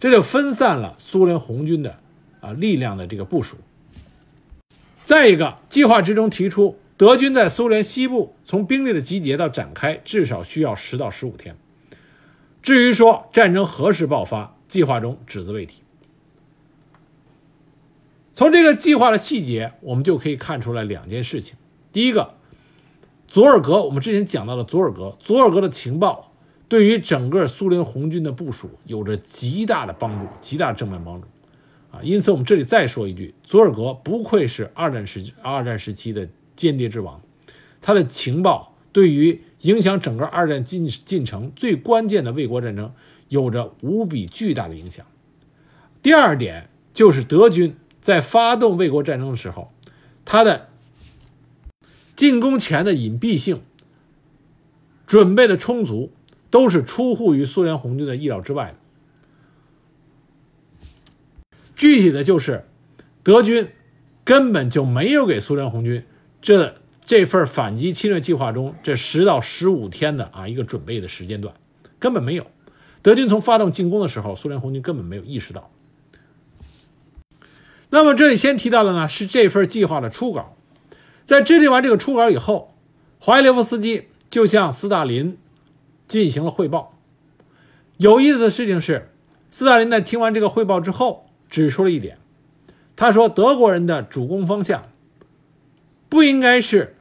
[0.00, 1.98] 这就分散了苏联红军的
[2.40, 3.58] 啊力量的这个部署。
[5.04, 11.54] 再一个，计划之中提出，德军在苏联西部从兵力的集结到展开至少需要十到十五天。
[12.62, 15.82] 至于说战争何时爆发，计划中只字未提。
[18.36, 21.56] 从这个计划的细节，我们就可以看出来两件事情。
[21.90, 22.34] 第一个，
[23.26, 26.30] 佐尔格，我们之前讲到了佐尔格，佐尔格的情报
[26.68, 31.26] 对于整个苏联红军的部署有着极大的帮助，极大正面帮助
[31.90, 32.00] 啊。
[32.02, 37.18] 因此，我们这里再说一句，佐尔格不愧是二战时二战时期的间谍之王，
[37.80, 42.92] 他的情报对于影响整个二战进进程最关键的卫国战争
[43.30, 45.06] 有着无比巨大的影响。
[46.02, 47.74] 第二点就是德军。
[48.06, 49.72] 在发动卫国战争的时候，
[50.24, 50.68] 他的
[52.14, 53.62] 进攻前的隐蔽性、
[55.08, 56.12] 准备的充足，
[56.48, 58.76] 都是出乎于苏联红军的意料之外的。
[61.74, 62.64] 具体的就是，
[63.24, 63.70] 德军
[64.22, 66.06] 根本就没有给苏联红军
[66.40, 71.52] 这这份反击侵略计划中这十到十五天的啊一个准备的时间段，
[71.98, 72.46] 根本没有。
[73.02, 75.72] 德军从发动进攻的时候，苏联红军根本没有意识到。
[77.96, 80.54] 那么这里先提到的呢是这份计划的初稿，
[81.24, 82.74] 在制定完这个初稿以后，
[83.18, 85.38] 华伊列夫斯基就向斯大林
[86.06, 86.92] 进行了汇报。
[87.96, 89.10] 有意思的事情是，
[89.48, 92.18] 斯大林在听完这个汇报之后，指出了一点，
[92.94, 94.90] 他说德国人的主攻方向
[96.10, 96.98] 不应该是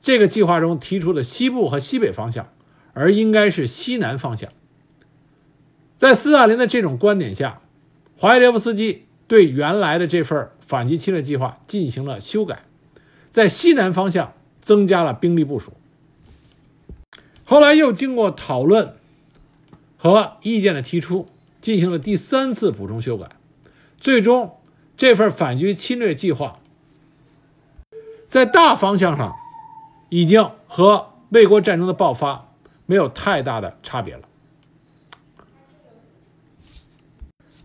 [0.00, 2.48] 这个计划中提出的西部和西北方向，
[2.92, 4.52] 而应该是西南方向。
[5.96, 7.60] 在斯大林的这种观点下，
[8.16, 9.05] 华伊列夫斯基。
[9.28, 12.62] 对原来的这份反击侵略计划进行了修改，
[13.28, 15.72] 在西南方向增加了兵力部署。
[17.44, 18.94] 后来又经过讨论
[19.96, 21.26] 和意见的提出，
[21.60, 23.30] 进行了第三次补充修改，
[23.98, 24.56] 最终
[24.96, 26.60] 这份反击侵略计划
[28.28, 29.34] 在大方向上
[30.08, 32.52] 已经和卫国战争的爆发
[32.86, 34.22] 没有太大的差别了。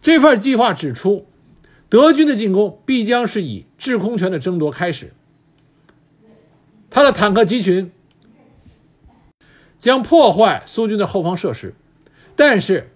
[0.02, 1.28] 这份计划指出。
[1.92, 5.12] 德军的进攻必将是以制空权的争夺开始，
[6.90, 7.92] 他的坦克集群
[9.78, 11.76] 将破坏苏军的后方设施，
[12.34, 12.94] 但是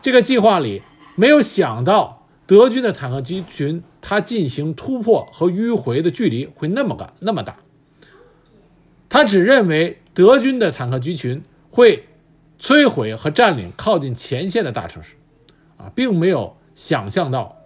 [0.00, 0.80] 这个计划里
[1.14, 7.58] 没有想到德军的坦克集群它进行突破和迂回的距离会那么大那么大，
[9.10, 12.08] 他只认为德军的坦克集群会
[12.58, 15.16] 摧毁和占领靠近前线的大城市，
[15.76, 17.57] 啊，并没有想象到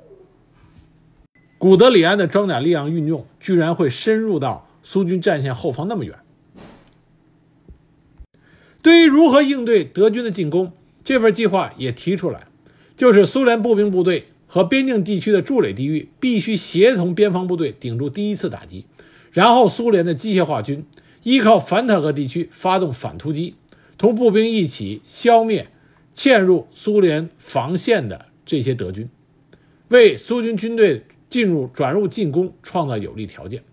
[1.62, 6.18] 古德里安的装甲力量运用居然会深入到苏军战线后方那么远。
[8.82, 10.72] 对于如何应对德军的进攻，
[11.04, 12.48] 这份计划也提出来，
[12.96, 18.86] 就是苏联步兵部队和边境地区的筑垒地域必须协同边防部队顶住第一次打击，
[19.30, 20.84] 然后苏联的机械化军
[21.22, 23.54] 依靠反坦克地区发动反突击，
[23.96, 25.68] 同步兵一起消灭
[26.12, 29.08] 嵌入苏联防线的这些德军，
[29.90, 33.64] 为苏军军队进入转入进攻创造有利条件。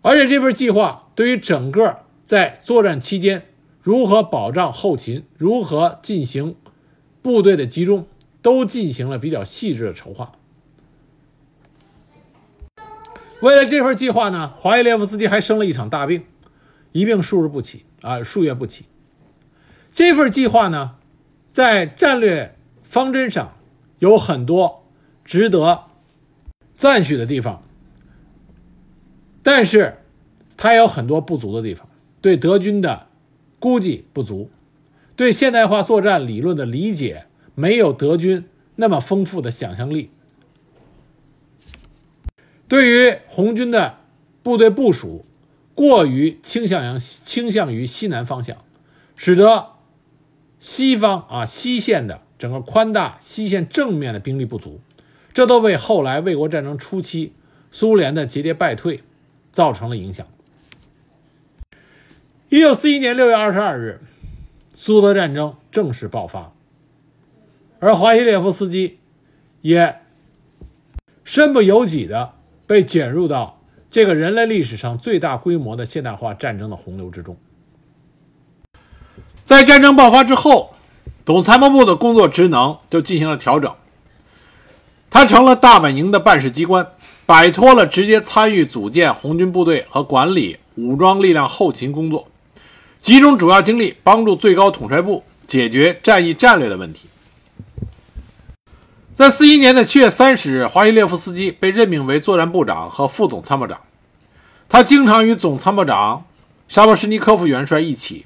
[0.00, 3.46] 而且这份计划对于整个在作战期间
[3.82, 6.56] 如何保障后勤、如何进行
[7.20, 8.06] 部队的集中，
[8.40, 10.32] 都进行了比较细致的筹划。
[13.42, 16.24] 为了这份计划呢，华伊列夫斯基还生了一场大病，
[16.92, 18.86] 一病数日不起啊，数月不起。
[19.92, 20.96] 这份计划呢，
[21.50, 23.54] 在战略方针上
[23.98, 24.86] 有很多
[25.24, 25.89] 值得
[26.80, 27.62] 赞许的地方，
[29.42, 29.98] 但是
[30.56, 31.86] 它也有很多不足的地方，
[32.22, 33.08] 对德军的
[33.58, 34.48] 估计不足，
[35.14, 40.10] 对现代化作战理论的理解没有德军那么丰富的想象力。
[42.66, 43.98] 对于红军的
[44.42, 45.26] 部队部署，
[45.74, 48.56] 过于倾向于倾向于西南方向，
[49.16, 49.72] 使得
[50.58, 54.80] 西方啊西线的整个宽大西线正面的兵力不足，
[55.32, 57.32] 这都为后来卫国战争初期
[57.70, 59.02] 苏联的节节败退
[59.52, 60.26] 造成了影响。
[62.48, 64.00] 一九四一年六月二十二日，
[64.74, 66.52] 苏德战争正式爆发，
[67.78, 68.98] 而华西列夫斯基
[69.60, 70.00] 也
[71.24, 72.34] 身不由己的。
[72.66, 77.36] 被卷入到这个人类历史上最大规模的现代化战争的洪流之中。
[79.42, 80.72] 在战争爆发之后，
[81.26, 83.74] 总参谋部的工作职能就进行了调整，
[85.10, 86.86] 他成了大本营的办事机关，
[87.26, 92.28] 摆脱了直接参与组建红军部队和管理武装力量后勤工作，
[93.00, 97.08] 集中主要精力帮助最高统帅部解决战役战略的问题。
[99.12, 103.78] 在四一年的七月三十日，华西列夫斯基被任命为作战部长和副总参谋长。
[104.68, 106.24] 他经常与总参谋长
[106.68, 108.24] 沙波什尼科夫元帅一起，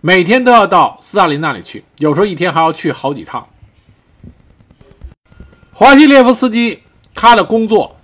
[0.00, 3.46] 每天都要到斯大林那里去，有时候一天还要去好几趟。
[5.76, 6.80] 华西列夫斯基
[7.12, 7.96] 他的工作，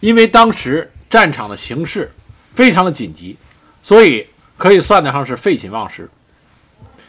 [0.00, 2.10] 因为当时战场的形势
[2.54, 3.36] 非常的紧急，
[3.82, 6.08] 所以可以算得上是废寝忘食，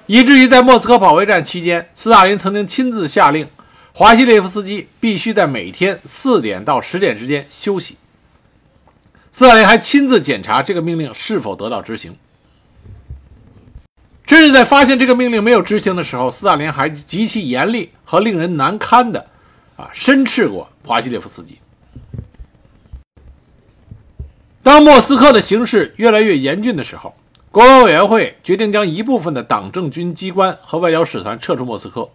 [0.05, 3.47] 以至于在莫斯科保卫战期间，斯大林曾经亲自下令。
[3.93, 7.95] 华西列夫斯基必须在每天四点到十点之间休息。
[9.31, 12.13] 斯大林还亲自检查这个命令是否得到执行。
[14.25, 19.27] 甚至在发现这个命令没有执行的时候，斯大林还极其严厉和令人难堪的
[19.75, 21.59] 啊申斥过华西列夫斯基。
[24.61, 27.13] 当莫斯科的形势越来越严峻的时候，
[27.51, 32.09] 国防委员会决定将一部分的党政军机关和外交使团撤出莫斯科。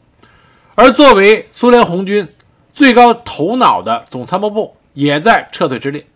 [0.75, 2.27] 而作为苏联红军
[2.73, 6.07] 最高头脑的总参谋部也在撤退之列，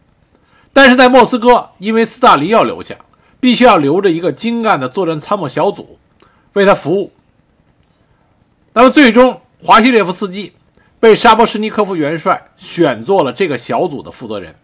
[0.73, 2.97] 但是在莫斯科，因为斯大林要留下，
[3.39, 5.99] 必须要留着一个精干的作战参谋小组
[6.55, 7.13] 为他服务。
[8.73, 10.53] 那么，最终华西列夫斯基
[11.03, 14.55] 被沙波什尼科夫元帅选做了这个小组的负责人。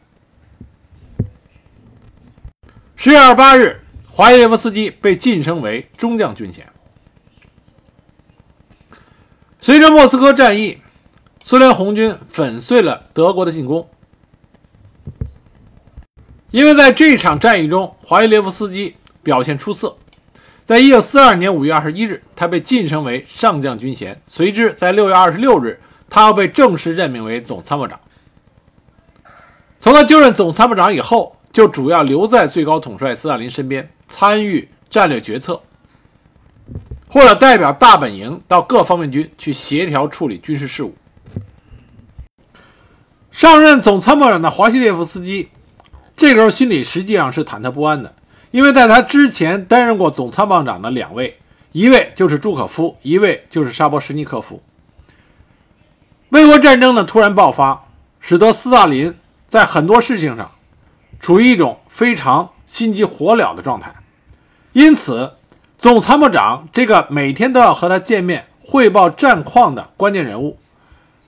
[2.95, 6.65] 十月二十八日，华西列夫斯基被晋升为中将军衔。
[9.61, 10.79] 随着莫斯科战役，
[11.43, 13.91] 苏联红军粉碎了德国的进攻。
[16.53, 19.97] 因为在这场战役中，华伊列夫斯基表现出色，
[20.65, 24.23] 在一九四二年五月二十一日，他被晋升为上将军衔。
[24.29, 27.99] 随之，在六月二十六日，他要被正式任命为总参谋长。
[29.81, 35.61] 从他就任总参谋长以后，就主要留在最高统帅斯大林身边，参与战略决策。
[37.11, 40.95] 或者代表大本营到各方面军去协调处理军事事务。
[43.33, 45.49] 上任总参谋长的华西列夫斯基，
[46.17, 48.15] 这个时候心里实际上是忐忑不安的，
[48.51, 51.39] 因为在他之前担任过总参谋长的两位，
[51.73, 54.63] 一位就是朱可夫，一位就是沙波什尼科夫。
[56.31, 57.85] 卫国战争的突然爆发，
[58.21, 59.15] 使得斯大林
[59.47, 60.51] 在很多事情上
[61.21, 63.95] 处于一种非常心急火燎的状态，
[64.73, 65.33] 因此。
[65.79, 70.59] 总参谋长这个每天都要和他见面汇报战况的关键人物，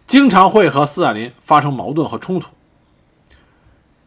[0.08, 2.48] 经常会和斯大林发生矛盾和冲突。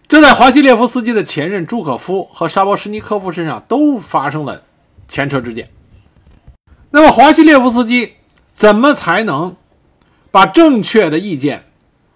[0.05, 4.63] 这在华西列夫斯基的前任朱可夫和沙波什尼科夫身上都发生了
[5.07, 5.69] 前车之鉴。
[6.91, 8.15] 那么华西列夫斯基
[8.51, 9.55] 怎么才能
[10.33, 11.63] 把正确的意见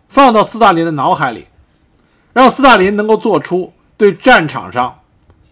[0.10, 1.46] 放到斯大林的脑海里，
[2.34, 5.02] 让斯大林能够做出对战场上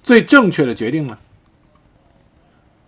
[0.03, 1.15] 最正确的决定呢？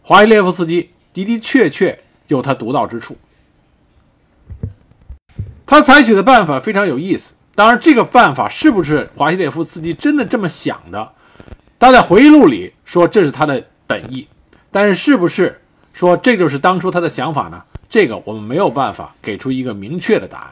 [0.02, 3.16] 华西列夫斯基的的确确有他独到之处。
[5.64, 7.36] 他采取的办法非常有意思。
[7.54, 11.14] 当然，这个办法是不是华西列夫斯基真的这么想的？
[11.78, 14.28] 他在回忆录里说这是他的本意，
[14.72, 15.62] 但是是不是
[15.94, 17.62] 说这就是当初他的想法呢？
[17.90, 20.50] 这个我们没有办法给出一个明确的答案。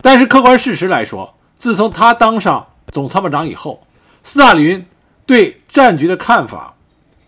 [0.00, 3.86] 但是客观事实来说，自从他当上总参谋长以后，
[4.22, 4.86] 斯大林
[5.26, 6.74] 对战局的看法、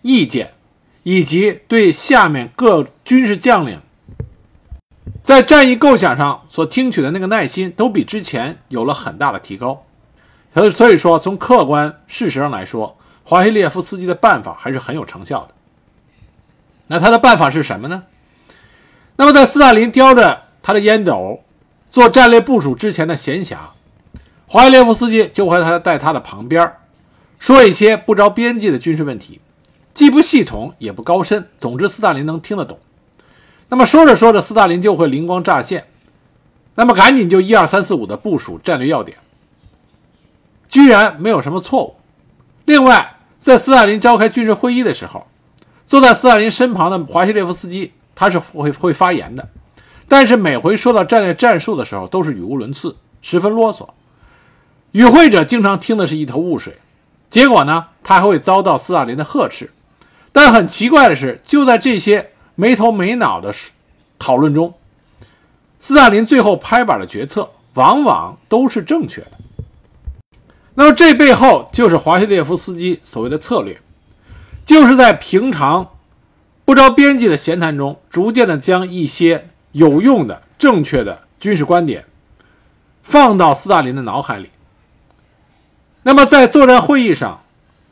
[0.02, 0.52] 意见。
[1.02, 3.80] 以及对下面各军事将领
[5.22, 9.86] 在战役构想上所听取的那个耐心，都比之前有了很大的提高。
[10.52, 15.54] 所，所以说从客观事实上来说，华西列夫斯基的办法还是很有成效的。
[16.88, 18.02] 那他的办法是什么呢？
[19.20, 21.40] 那么，在斯大林叼着他的烟斗
[21.90, 23.58] 做战略部署之前的闲暇，
[24.46, 26.72] 华西列夫斯基就会他在他的旁边
[27.38, 29.42] 说一些不着边际的军事问题。
[29.92, 32.78] 既不系统也不高深，总之斯大林能听得懂。
[33.68, 35.84] 那么说着说着，斯大林就会灵光乍现，
[36.74, 39.18] 那么赶紧就一二三四五的部署战略要点，
[40.66, 41.96] 居然没有什么错误。
[42.64, 45.26] 另外，在斯大林召开军事会议的时候，
[45.86, 49.48] 坐在斯大林身旁的华西列夫斯基他是会会发言的，
[50.06, 53.88] 但是每回说到战略战术的时候，都是语无伦次，十分啰嗦，
[54.92, 56.76] 与会者经常听的是一头雾水。
[57.30, 59.70] 结果呢，他还会遭到斯大林的呵斥。
[60.32, 63.54] 但很奇怪的是，就在这些没头没脑的
[64.18, 64.74] 讨论中，
[65.78, 69.32] 斯大林最后拍板的决策往往都是正确的。
[70.74, 73.80] 那么这背后就是华西列夫斯基所谓的策略，
[74.66, 75.88] 就是在平常
[76.70, 82.04] 不着边际的闲谈中，逐渐的将一些有用的、正确的军事观点
[83.02, 84.50] 放到斯大林的脑海里。
[86.04, 87.40] 那么在作战会议上。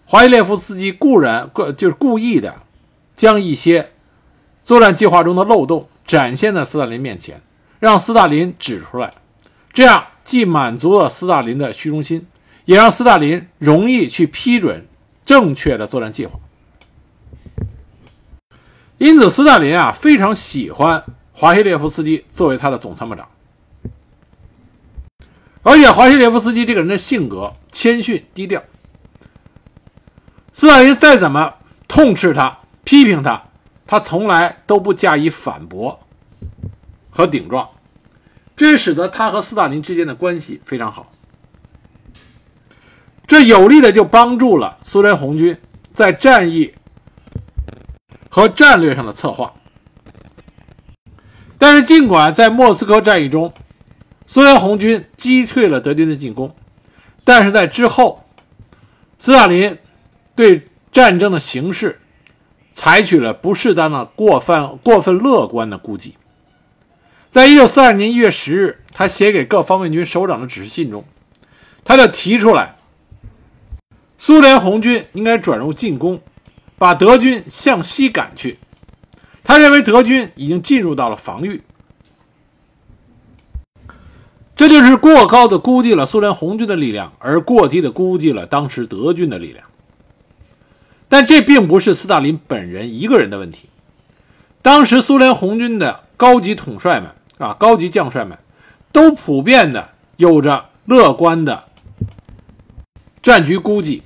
[0.04, 2.54] 华西列夫斯基固然故就是故意的，
[3.16, 3.90] 将一些
[4.62, 7.42] 作战计划中的漏洞展现在斯大林面前，
[7.80, 9.12] 让斯大林指出来，
[9.72, 12.24] 这样既满足了斯大林的虚荣心，
[12.64, 14.86] 也让斯大林容易去批准
[15.26, 16.38] 正确的作战计划。
[18.98, 23.28] 因此，斯大林啊非常喜欢华西列夫斯基作为他的总参谋长，
[25.62, 28.60] 而且华西列夫斯基这个人的性格谦逊低调。
[30.52, 31.54] 斯大林再怎么
[31.86, 33.40] 痛斥他、批评他，
[33.86, 36.00] 他从来都不加以反驳
[37.08, 37.68] 和顶撞，
[38.56, 41.12] 这使得他和斯大林之间的关系非常好。
[43.28, 45.56] 这有力的就帮助了苏联红军
[45.94, 46.74] 在战役
[48.28, 49.52] 和战略上的策划。
[51.58, 53.52] 但是，尽管在莫斯科战役中，
[54.26, 56.54] 苏联红军击退了德军的进攻，
[57.24, 58.24] 但是在之后，
[59.18, 59.78] 斯大林。
[60.36, 62.00] 对战争的形势
[62.70, 66.14] 采取了不适当的、过分、过分乐观的估计。
[67.28, 71.04] 在一九四二年一月十日，他写给各方面军首长的指示信中，
[71.84, 72.76] 他就提出来，
[74.16, 76.20] 苏联红军应该转入进攻，
[76.78, 78.58] 把德军向西赶去。
[79.44, 81.62] 他认为德军已经进入到了防御，
[84.54, 89.64] 这就是过高的估计了苏联红军的力量，而过低的估计了当时德军的力量。
[91.08, 93.70] 但这并不是斯大林本人一个人的问题。
[94.60, 98.36] 当时苏联红军的高级统帅们啊，高级将帅们，
[98.92, 101.64] 都普遍的有着乐观的
[103.22, 104.02] 战局估计。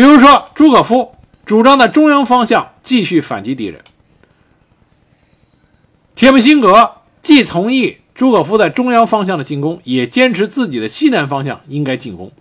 [0.00, 3.82] 比如说，朱可夫主张在中央方向继续反击敌人；
[6.14, 12.32] 铁木辛格既同意朱可夫在中央方向的进攻，也坚持自己的西南方向应该进攻。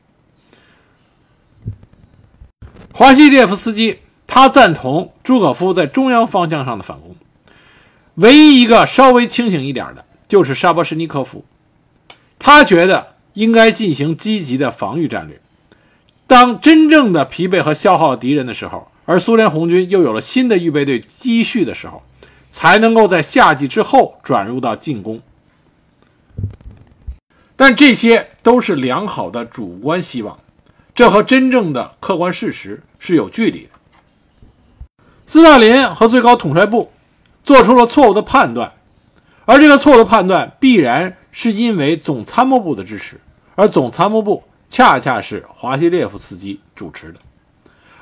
[2.93, 7.17] 华西列夫斯基他赞同朱可夫在中央方向上的反攻，
[8.15, 11.43] 唯一一个稍微清醒一点的，就是沙波什尼科夫，
[12.39, 15.41] 他觉得应该进行积极的防御战略。
[16.29, 22.03] 当真正的疲惫和消耗敌人的时候，而苏联红军又有了新的预备队积蓄的时候，
[22.51, 25.19] 才能够在夏季之后转入到进攻。
[27.55, 30.37] 但这些都是良好的主观希望。
[30.93, 33.69] 这和真正的客观事实是有距离的。
[35.25, 36.91] 斯大林和最高统帅部
[37.43, 38.71] 做出了错误的判断，
[39.45, 43.19] 而这个错误的判断必然是因为总参谋部的支持，
[43.55, 47.19] 而总参谋部恰恰是华西列夫斯基主持的，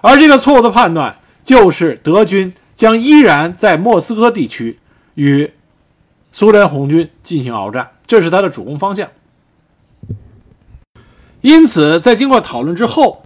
[0.01, 4.78] 而这个错误的判断就是德军将依然在莫斯科地区
[5.15, 5.49] 与
[6.32, 9.09] 苏联红军进行鏖战，这是他的主攻方向。
[11.41, 13.24] 因此，在经过讨论之后，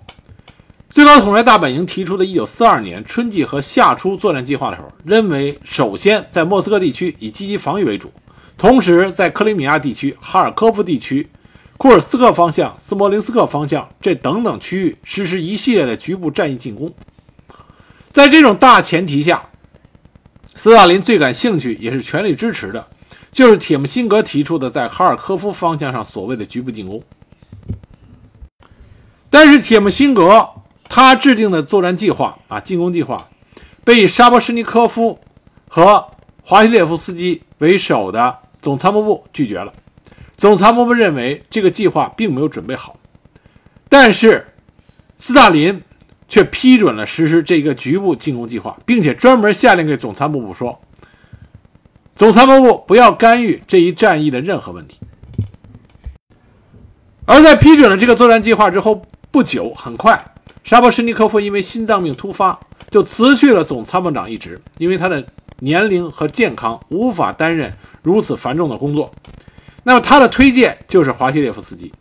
[0.90, 8.12] 最高统帅大本营提出的1942年春季和夏初作战计划的时候，认为首先在莫斯科地区以积极防御为主，
[8.58, 11.28] 同时在克里米亚地区、哈尔科夫地区、
[11.82, 16.94] 库尔斯克方向、斯摩棱斯克方向这等等区域实施一系列的局部战役进攻。
[18.12, 19.50] 在这种大前提下，
[20.56, 22.86] 斯大林最感兴趣也是全力支持的，
[23.32, 27.02] 就是铁木辛格提出的在哈尔科夫方向上所谓的局部进攻。
[29.32, 30.48] 但是铁木辛格
[30.88, 33.28] 他制定的作战计划啊，进攻计划，
[33.84, 35.18] 被沙波什尼科夫
[35.68, 36.06] 和
[36.44, 39.74] 华西列夫斯基为首的总参谋部拒绝了。
[40.38, 42.98] 总参谋部认为这个计划并没有准备好，
[43.90, 44.46] 但是
[45.18, 45.82] 斯大林
[46.28, 50.80] 却批准了实施这个局部进攻计划，并且专门下令给总参谋部说
[52.16, 55.00] ：“总参谋部不要干预这一战役的任何问题。”
[57.26, 59.06] 而在批准了这个作战计划之后。
[59.34, 60.22] 不久，很快，
[60.62, 62.60] 沙波什尼科夫因为心脏病突发，
[62.90, 65.26] 就辞去了总参谋长一职，因为他的
[65.60, 67.72] 年龄和健康无法担任
[68.02, 69.10] 如此繁重的工作。
[69.84, 71.92] 那么他的推荐就是华西列夫斯基。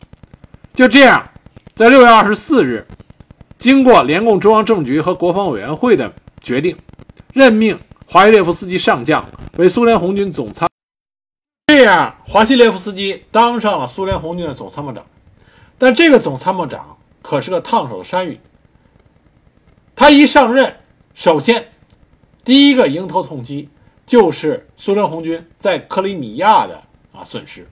[0.74, 1.28] 就这样，
[1.74, 2.86] 在六月二十四日，
[3.58, 6.76] 经过联共中央政局和国防委员会的决定，
[7.32, 9.24] 任命华西列夫斯基上将
[9.56, 10.68] 为苏联红军总参。
[11.66, 15.04] 这样，华西列夫斯基当上了苏联红军的总参谋长。
[15.78, 16.96] 但这个总参谋长。
[17.22, 18.40] 可是个烫手的山芋。
[19.94, 20.74] 他一上任，
[21.12, 21.70] 首先
[22.42, 23.68] 第一个迎头痛击
[24.06, 26.82] 就是苏联红军在克里米亚的
[27.20, 27.68] 啊损失。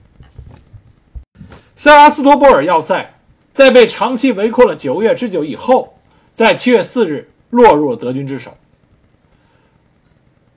[1.75, 3.15] 塞拉斯托波尔要塞
[3.51, 5.97] 在被长期围困了九月之久以后，
[6.31, 8.55] 在七月四日落入了德军之手。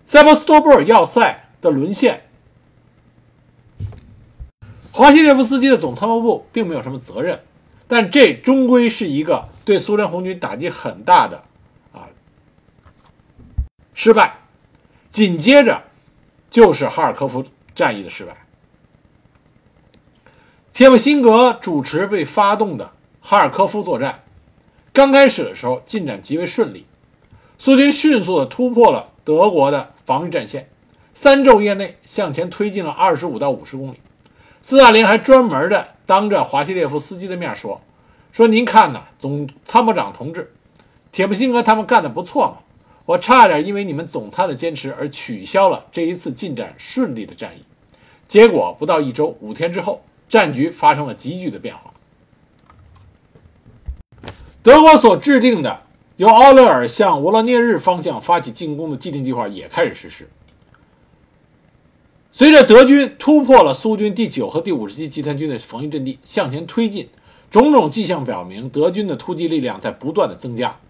[0.05, 2.28] 塞巴斯托波尔要塞的沦陷，
[4.93, 7.40] 华西列夫斯基的总参谋部并没有什么责任。
[7.88, 11.45] 但这终归是一个对苏联红军打击很大的
[11.93, 12.09] 啊
[13.95, 14.38] 失败，
[15.11, 15.82] 紧接着
[16.51, 18.34] 就是哈尔科夫战役的失败。
[20.73, 24.23] 铁木辛格主持被发动的哈尔科夫作战，
[24.91, 26.87] 刚开始的时候进展极为顺利，
[27.59, 30.70] 苏军迅速的突破了德国的防御战线，
[31.12, 34.01] 三昼夜内向前推进了二十五到五十公里。
[34.62, 35.89] 斯大林还专门的。
[36.05, 37.81] 当着华西列夫斯基的面说
[38.33, 40.53] ：“说您看呐，总参谋长同志，
[41.12, 42.57] 铁木辛格他们干得不错嘛。
[43.07, 47.62] 我差点因为你们总参的坚持而取消了这一次进展顺利的战役。
[48.27, 50.03] 结果不到一周，五天之后，
[50.33, 51.93] 战局发生了急剧的变化。
[54.62, 55.83] 德国所制定的
[56.16, 60.30] 由奥勒尔向沃罗涅日方向发起进攻的既定计划也开始实施。”
[62.33, 67.11] 随着德军突破了苏军第九和第五十七集团军的防御阵地，向前推进，
[67.51, 70.80] 种种迹象表明，德军的突击力量在不断的增加，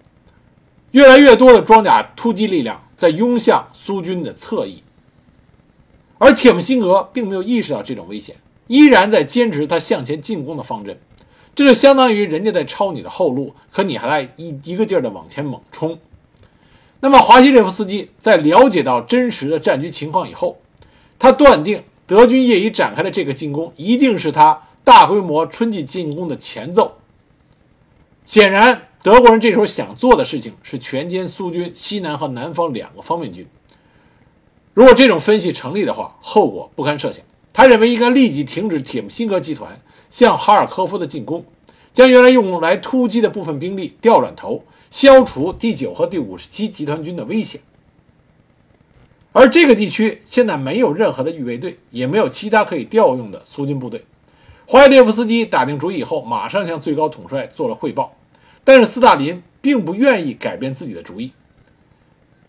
[0.92, 4.84] 越来越多的装甲突击力量在拥向苏军的侧翼。
[6.18, 8.36] 而铁木辛格并没有意识到这种危险，
[8.72, 10.98] 依然在坚持他向前进攻的方针，
[11.54, 15.98] 这就相当于人家在抄你的后路，可你还在一一个劲儿的往前猛冲。
[17.00, 20.56] 那么，华西列夫斯基在了解到真实的战局情况以后，
[21.18, 26.96] 他断定，德军业已展开的这个进攻一定是他大规模春季进攻的前奏。
[28.24, 33.46] 显然，德国人这时候想做的事情是全歼苏军西南和南方两个方面军。
[34.72, 37.22] 如果这种分析成立的话，后果不堪设想。
[37.52, 39.80] 他认为应该立即停止铁木辛格集团
[40.10, 41.44] 向哈尔科夫的进攻，
[41.92, 47.60] 将原来用来突击的部分兵力调转头，消除第九和第五十七集团军的危险。
[49.32, 54.04] 而这个地区现在没有任何的预备队，也没有其他可以调用的苏军部队。
[54.66, 58.14] 华耶列夫斯基打定主意以后，马上向最高统帅做了汇报。
[58.64, 61.32] 但是斯大林并不愿意改变自己的主意，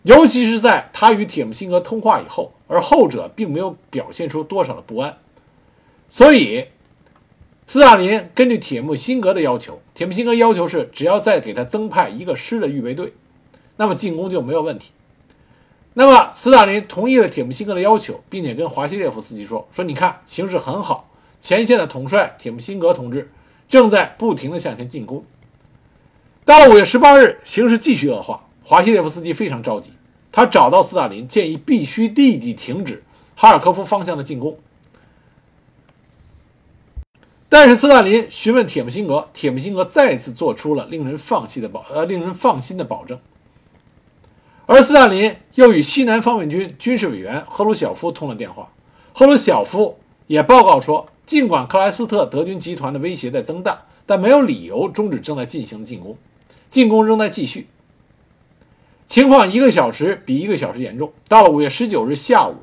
[0.04, 5.18] 尤其是在他与铁木辛格通话以后，而后者并没有表现出多少的不安。
[6.10, 6.66] 所以，
[7.66, 13.14] 斯大林根据铁木辛格的要求，铁木辛格要求是只要再给他增派一个师的预备队，
[13.76, 14.92] 那么进攻就没有问题。
[15.94, 21.08] 那么，斯大林同意了铁木辛格的要求，并且跟华西列夫斯基说：“说你看，形势很好，
[21.40, 23.32] 前线的统帅铁木辛格同志
[23.70, 25.24] 正在不停地向前进攻。”
[26.44, 29.92] 到了五月十八日，形势继续恶化，华西列夫斯基非常着急，
[30.32, 33.04] 他找到斯大林，建议必须立即停止
[33.36, 34.58] 哈尔科夫方向的进攻。
[37.48, 43.18] 但是，斯大林询问铁木辛格，铁木辛格再次做出了令人放弃的保呃令人放心的保证。
[44.66, 48.72] 而斯大林又与西南方面军军事委员赫鲁晓夫通了电话，
[49.12, 56.16] 赫鲁晓夫也报告说，尽管克莱斯特德军集团的威胁在增大，但没有理由终止正在进行的进攻，
[56.70, 57.68] 进攻仍在继续。
[59.14, 61.12] 情况一个小时比一个小时严重。
[61.28, 62.56] 到了五月十九日下午，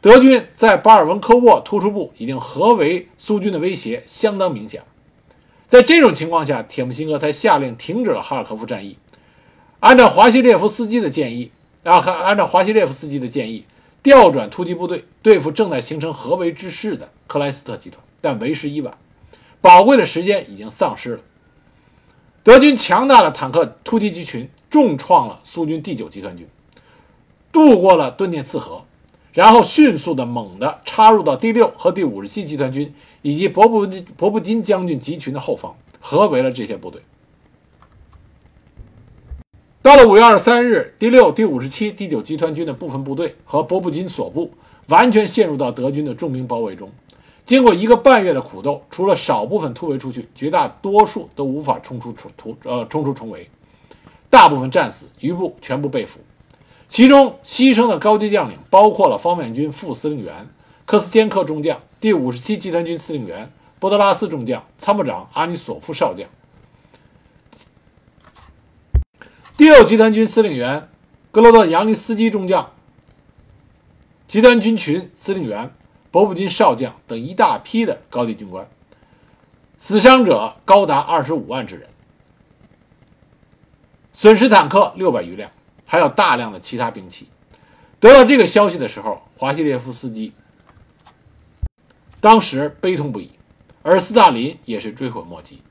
[0.00, 4.80] 德军在巴尔文科沃突出部已经合围苏军的威胁相当明显。
[5.66, 8.96] 在这种情况下，铁木辛格才下令停止了哈尔科夫战役。
[9.80, 11.50] 按照华西列夫斯基的建议，
[11.82, 13.64] 啊，按照华西列夫斯基的建议，
[14.00, 18.96] 调转突击部队对付正在形成合围之势的克莱斯特集团，但为时已晚，
[19.60, 21.20] 宝贵的时间已经丧失了。
[22.42, 26.46] 德军强大的坦克突击集群重创了苏军第九集团军，
[27.52, 28.82] 渡过了顿涅茨河，
[29.32, 33.86] 然后迅速的、猛地插入到第六和第五十七集团军以及博布
[34.16, 37.02] 博布金将军集群的后方，合围了这些部队。
[39.82, 44.50] 到了五月二十三日，第六、第五十七、第九集团军的部分部队和博布金所部
[44.88, 46.90] 完全陷入到德军的重兵包围中。
[47.48, 53.48] 经过一个半月的苦斗，除了少部分突围出去，绝大多数都无法冲出重突呃冲出重围，
[54.28, 56.20] 大部分战死，余部全部被俘。
[56.90, 60.46] 其中牺牲的高级将领包括了方面军副司令员
[60.84, 66.28] 科斯坚克中将、第五十七集团军司令员波德拉斯中将、参谋长阿尼索夫少将。
[69.56, 70.90] 第六集团军司令员
[71.30, 72.72] 格罗德扬尼斯基中将、
[74.26, 75.72] 集团军群司令员
[76.10, 78.68] 博布金少将等一大批的高级军官，
[79.76, 81.88] 死伤者高达二十五万之人，
[84.12, 85.50] 损失坦克六百余辆，
[85.84, 87.28] 还有大量的其他兵器。
[88.00, 90.32] 得到这个消息的时候，华西列夫斯基
[92.20, 93.30] 当时悲痛不已，
[93.82, 95.62] 而斯大林也是追悔莫及。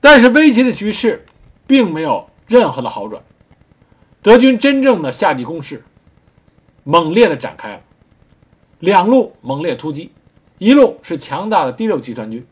[0.00, 1.24] 但是危急的局势。
[1.68, 3.20] 并没有任何的好转，
[4.22, 5.82] 德军真正的下地攻势
[6.84, 7.82] 猛烈的展开了，
[8.78, 10.12] 两路猛烈突击，
[10.58, 12.46] 一路是强大的第六集团军，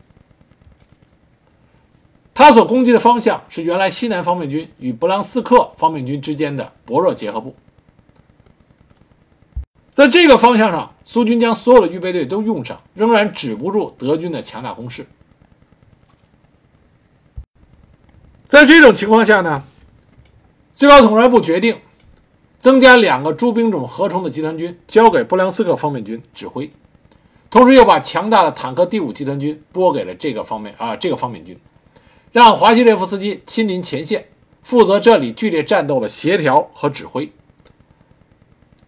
[2.32, 7.54] 他所攻击的方向是原来西南方面军与布朗斯克方面军之间的薄弱结合部，
[9.90, 15.06] 在这个方向上，苏军将所有的预备队都用上，仍然止不住德军的强大攻势。
[18.48, 19.62] 在这种情况下呢，
[20.74, 21.78] 最高统帅部决定
[22.64, 26.72] 增加两个诸兵种合成的集团军，交给布良斯克方面军指挥，
[27.50, 31.60] 同时又把强大的坦克第五集团军拨给了这个方面啊这个方面军，
[32.32, 34.28] 让华西列夫斯基亲临前线，
[34.62, 37.30] 负责这里剧烈战斗的协调和指挥。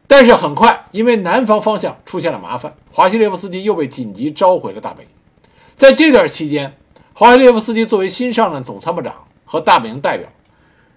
[0.06, 5.10] 但是很快，因为南方方向出现了麻烦，华西列夫斯基又被紧急召回了大本营。
[5.74, 6.74] 在这段期间，
[7.12, 9.14] 华西列夫斯基作为新上任总参谋长。
[9.44, 10.28] 和大本营代表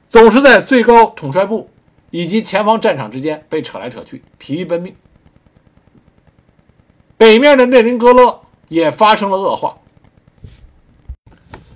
[0.07, 1.69] 总是在最高统帅部
[2.11, 4.95] 以及前方战场之间被扯来扯去，疲于奔命。
[7.17, 9.77] 北面的内林格勒也发生了恶化。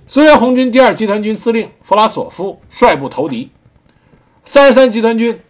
[0.06, 3.50] 苏联红军第二集团军司令弗拉索夫率部投敌，
[4.44, 5.40] 三十三集团军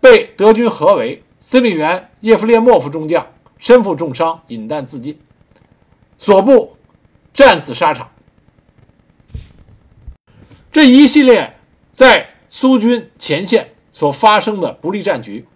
[0.00, 3.26] 被德军合围，司令员叶夫列莫夫中将
[3.58, 5.20] 身负重伤，饮弹自尽，
[6.16, 6.76] 所部
[7.34, 8.10] 战死沙场。
[10.72, 11.58] 这一系列
[11.90, 15.46] 在苏军前线所发生的不利战局，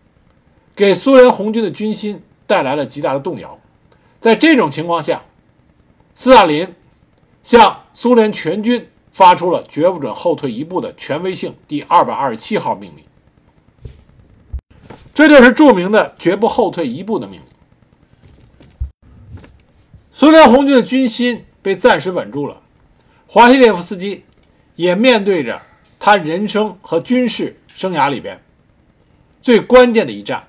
[0.77, 3.59] 给苏联红军的军心带来了极大的动摇。
[4.21, 5.23] 在这种情况下，
[6.15, 6.73] 斯大林
[7.43, 13.05] 向苏联全军发出了绝不准后退一步的权威性第二百二十七号命令。
[15.13, 17.47] 这就是著名的“绝不后退一步”的命令。
[20.13, 22.63] 苏联红军的军心被暂时稳住了，
[23.27, 24.23] 华西列夫斯基。
[24.77, 25.63] 也面对着
[26.05, 28.39] 他人生和军事生涯里边
[29.41, 30.47] 最关键的一战，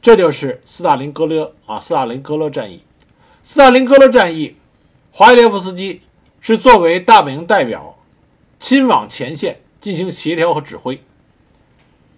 [0.00, 2.82] 这就是斯大林格勒啊，斯大林格勒战役。
[3.42, 4.56] 斯大林格勒战役，
[5.10, 6.00] 华伊列夫斯基
[6.40, 7.98] 是作为大本营代表
[8.58, 10.98] 亲往前线进行协调和指挥。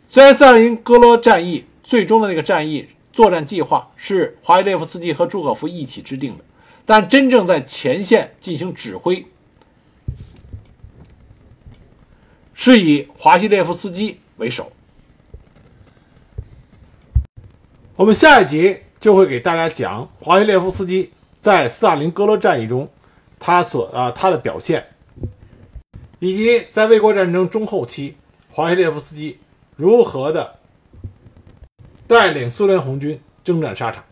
[0.08, 6.44] 虽然斯大林格勒战役最终的那个战役作战计划是华伊列夫斯基和朱可夫一起制定的，
[6.86, 9.26] 但真正在前线进行指挥。
[12.54, 14.72] 是以华西列夫斯基为首。
[17.96, 22.88] 我们下一集就会给大家讲华西列夫斯基在斯大林格勒战役中
[23.38, 24.84] 他所啊他的表现，
[26.18, 28.16] 以及在卫国战争中后期
[28.50, 29.38] 华西列夫斯基
[29.76, 30.58] 如何的
[32.06, 34.02] 带领苏联红军征战沙场。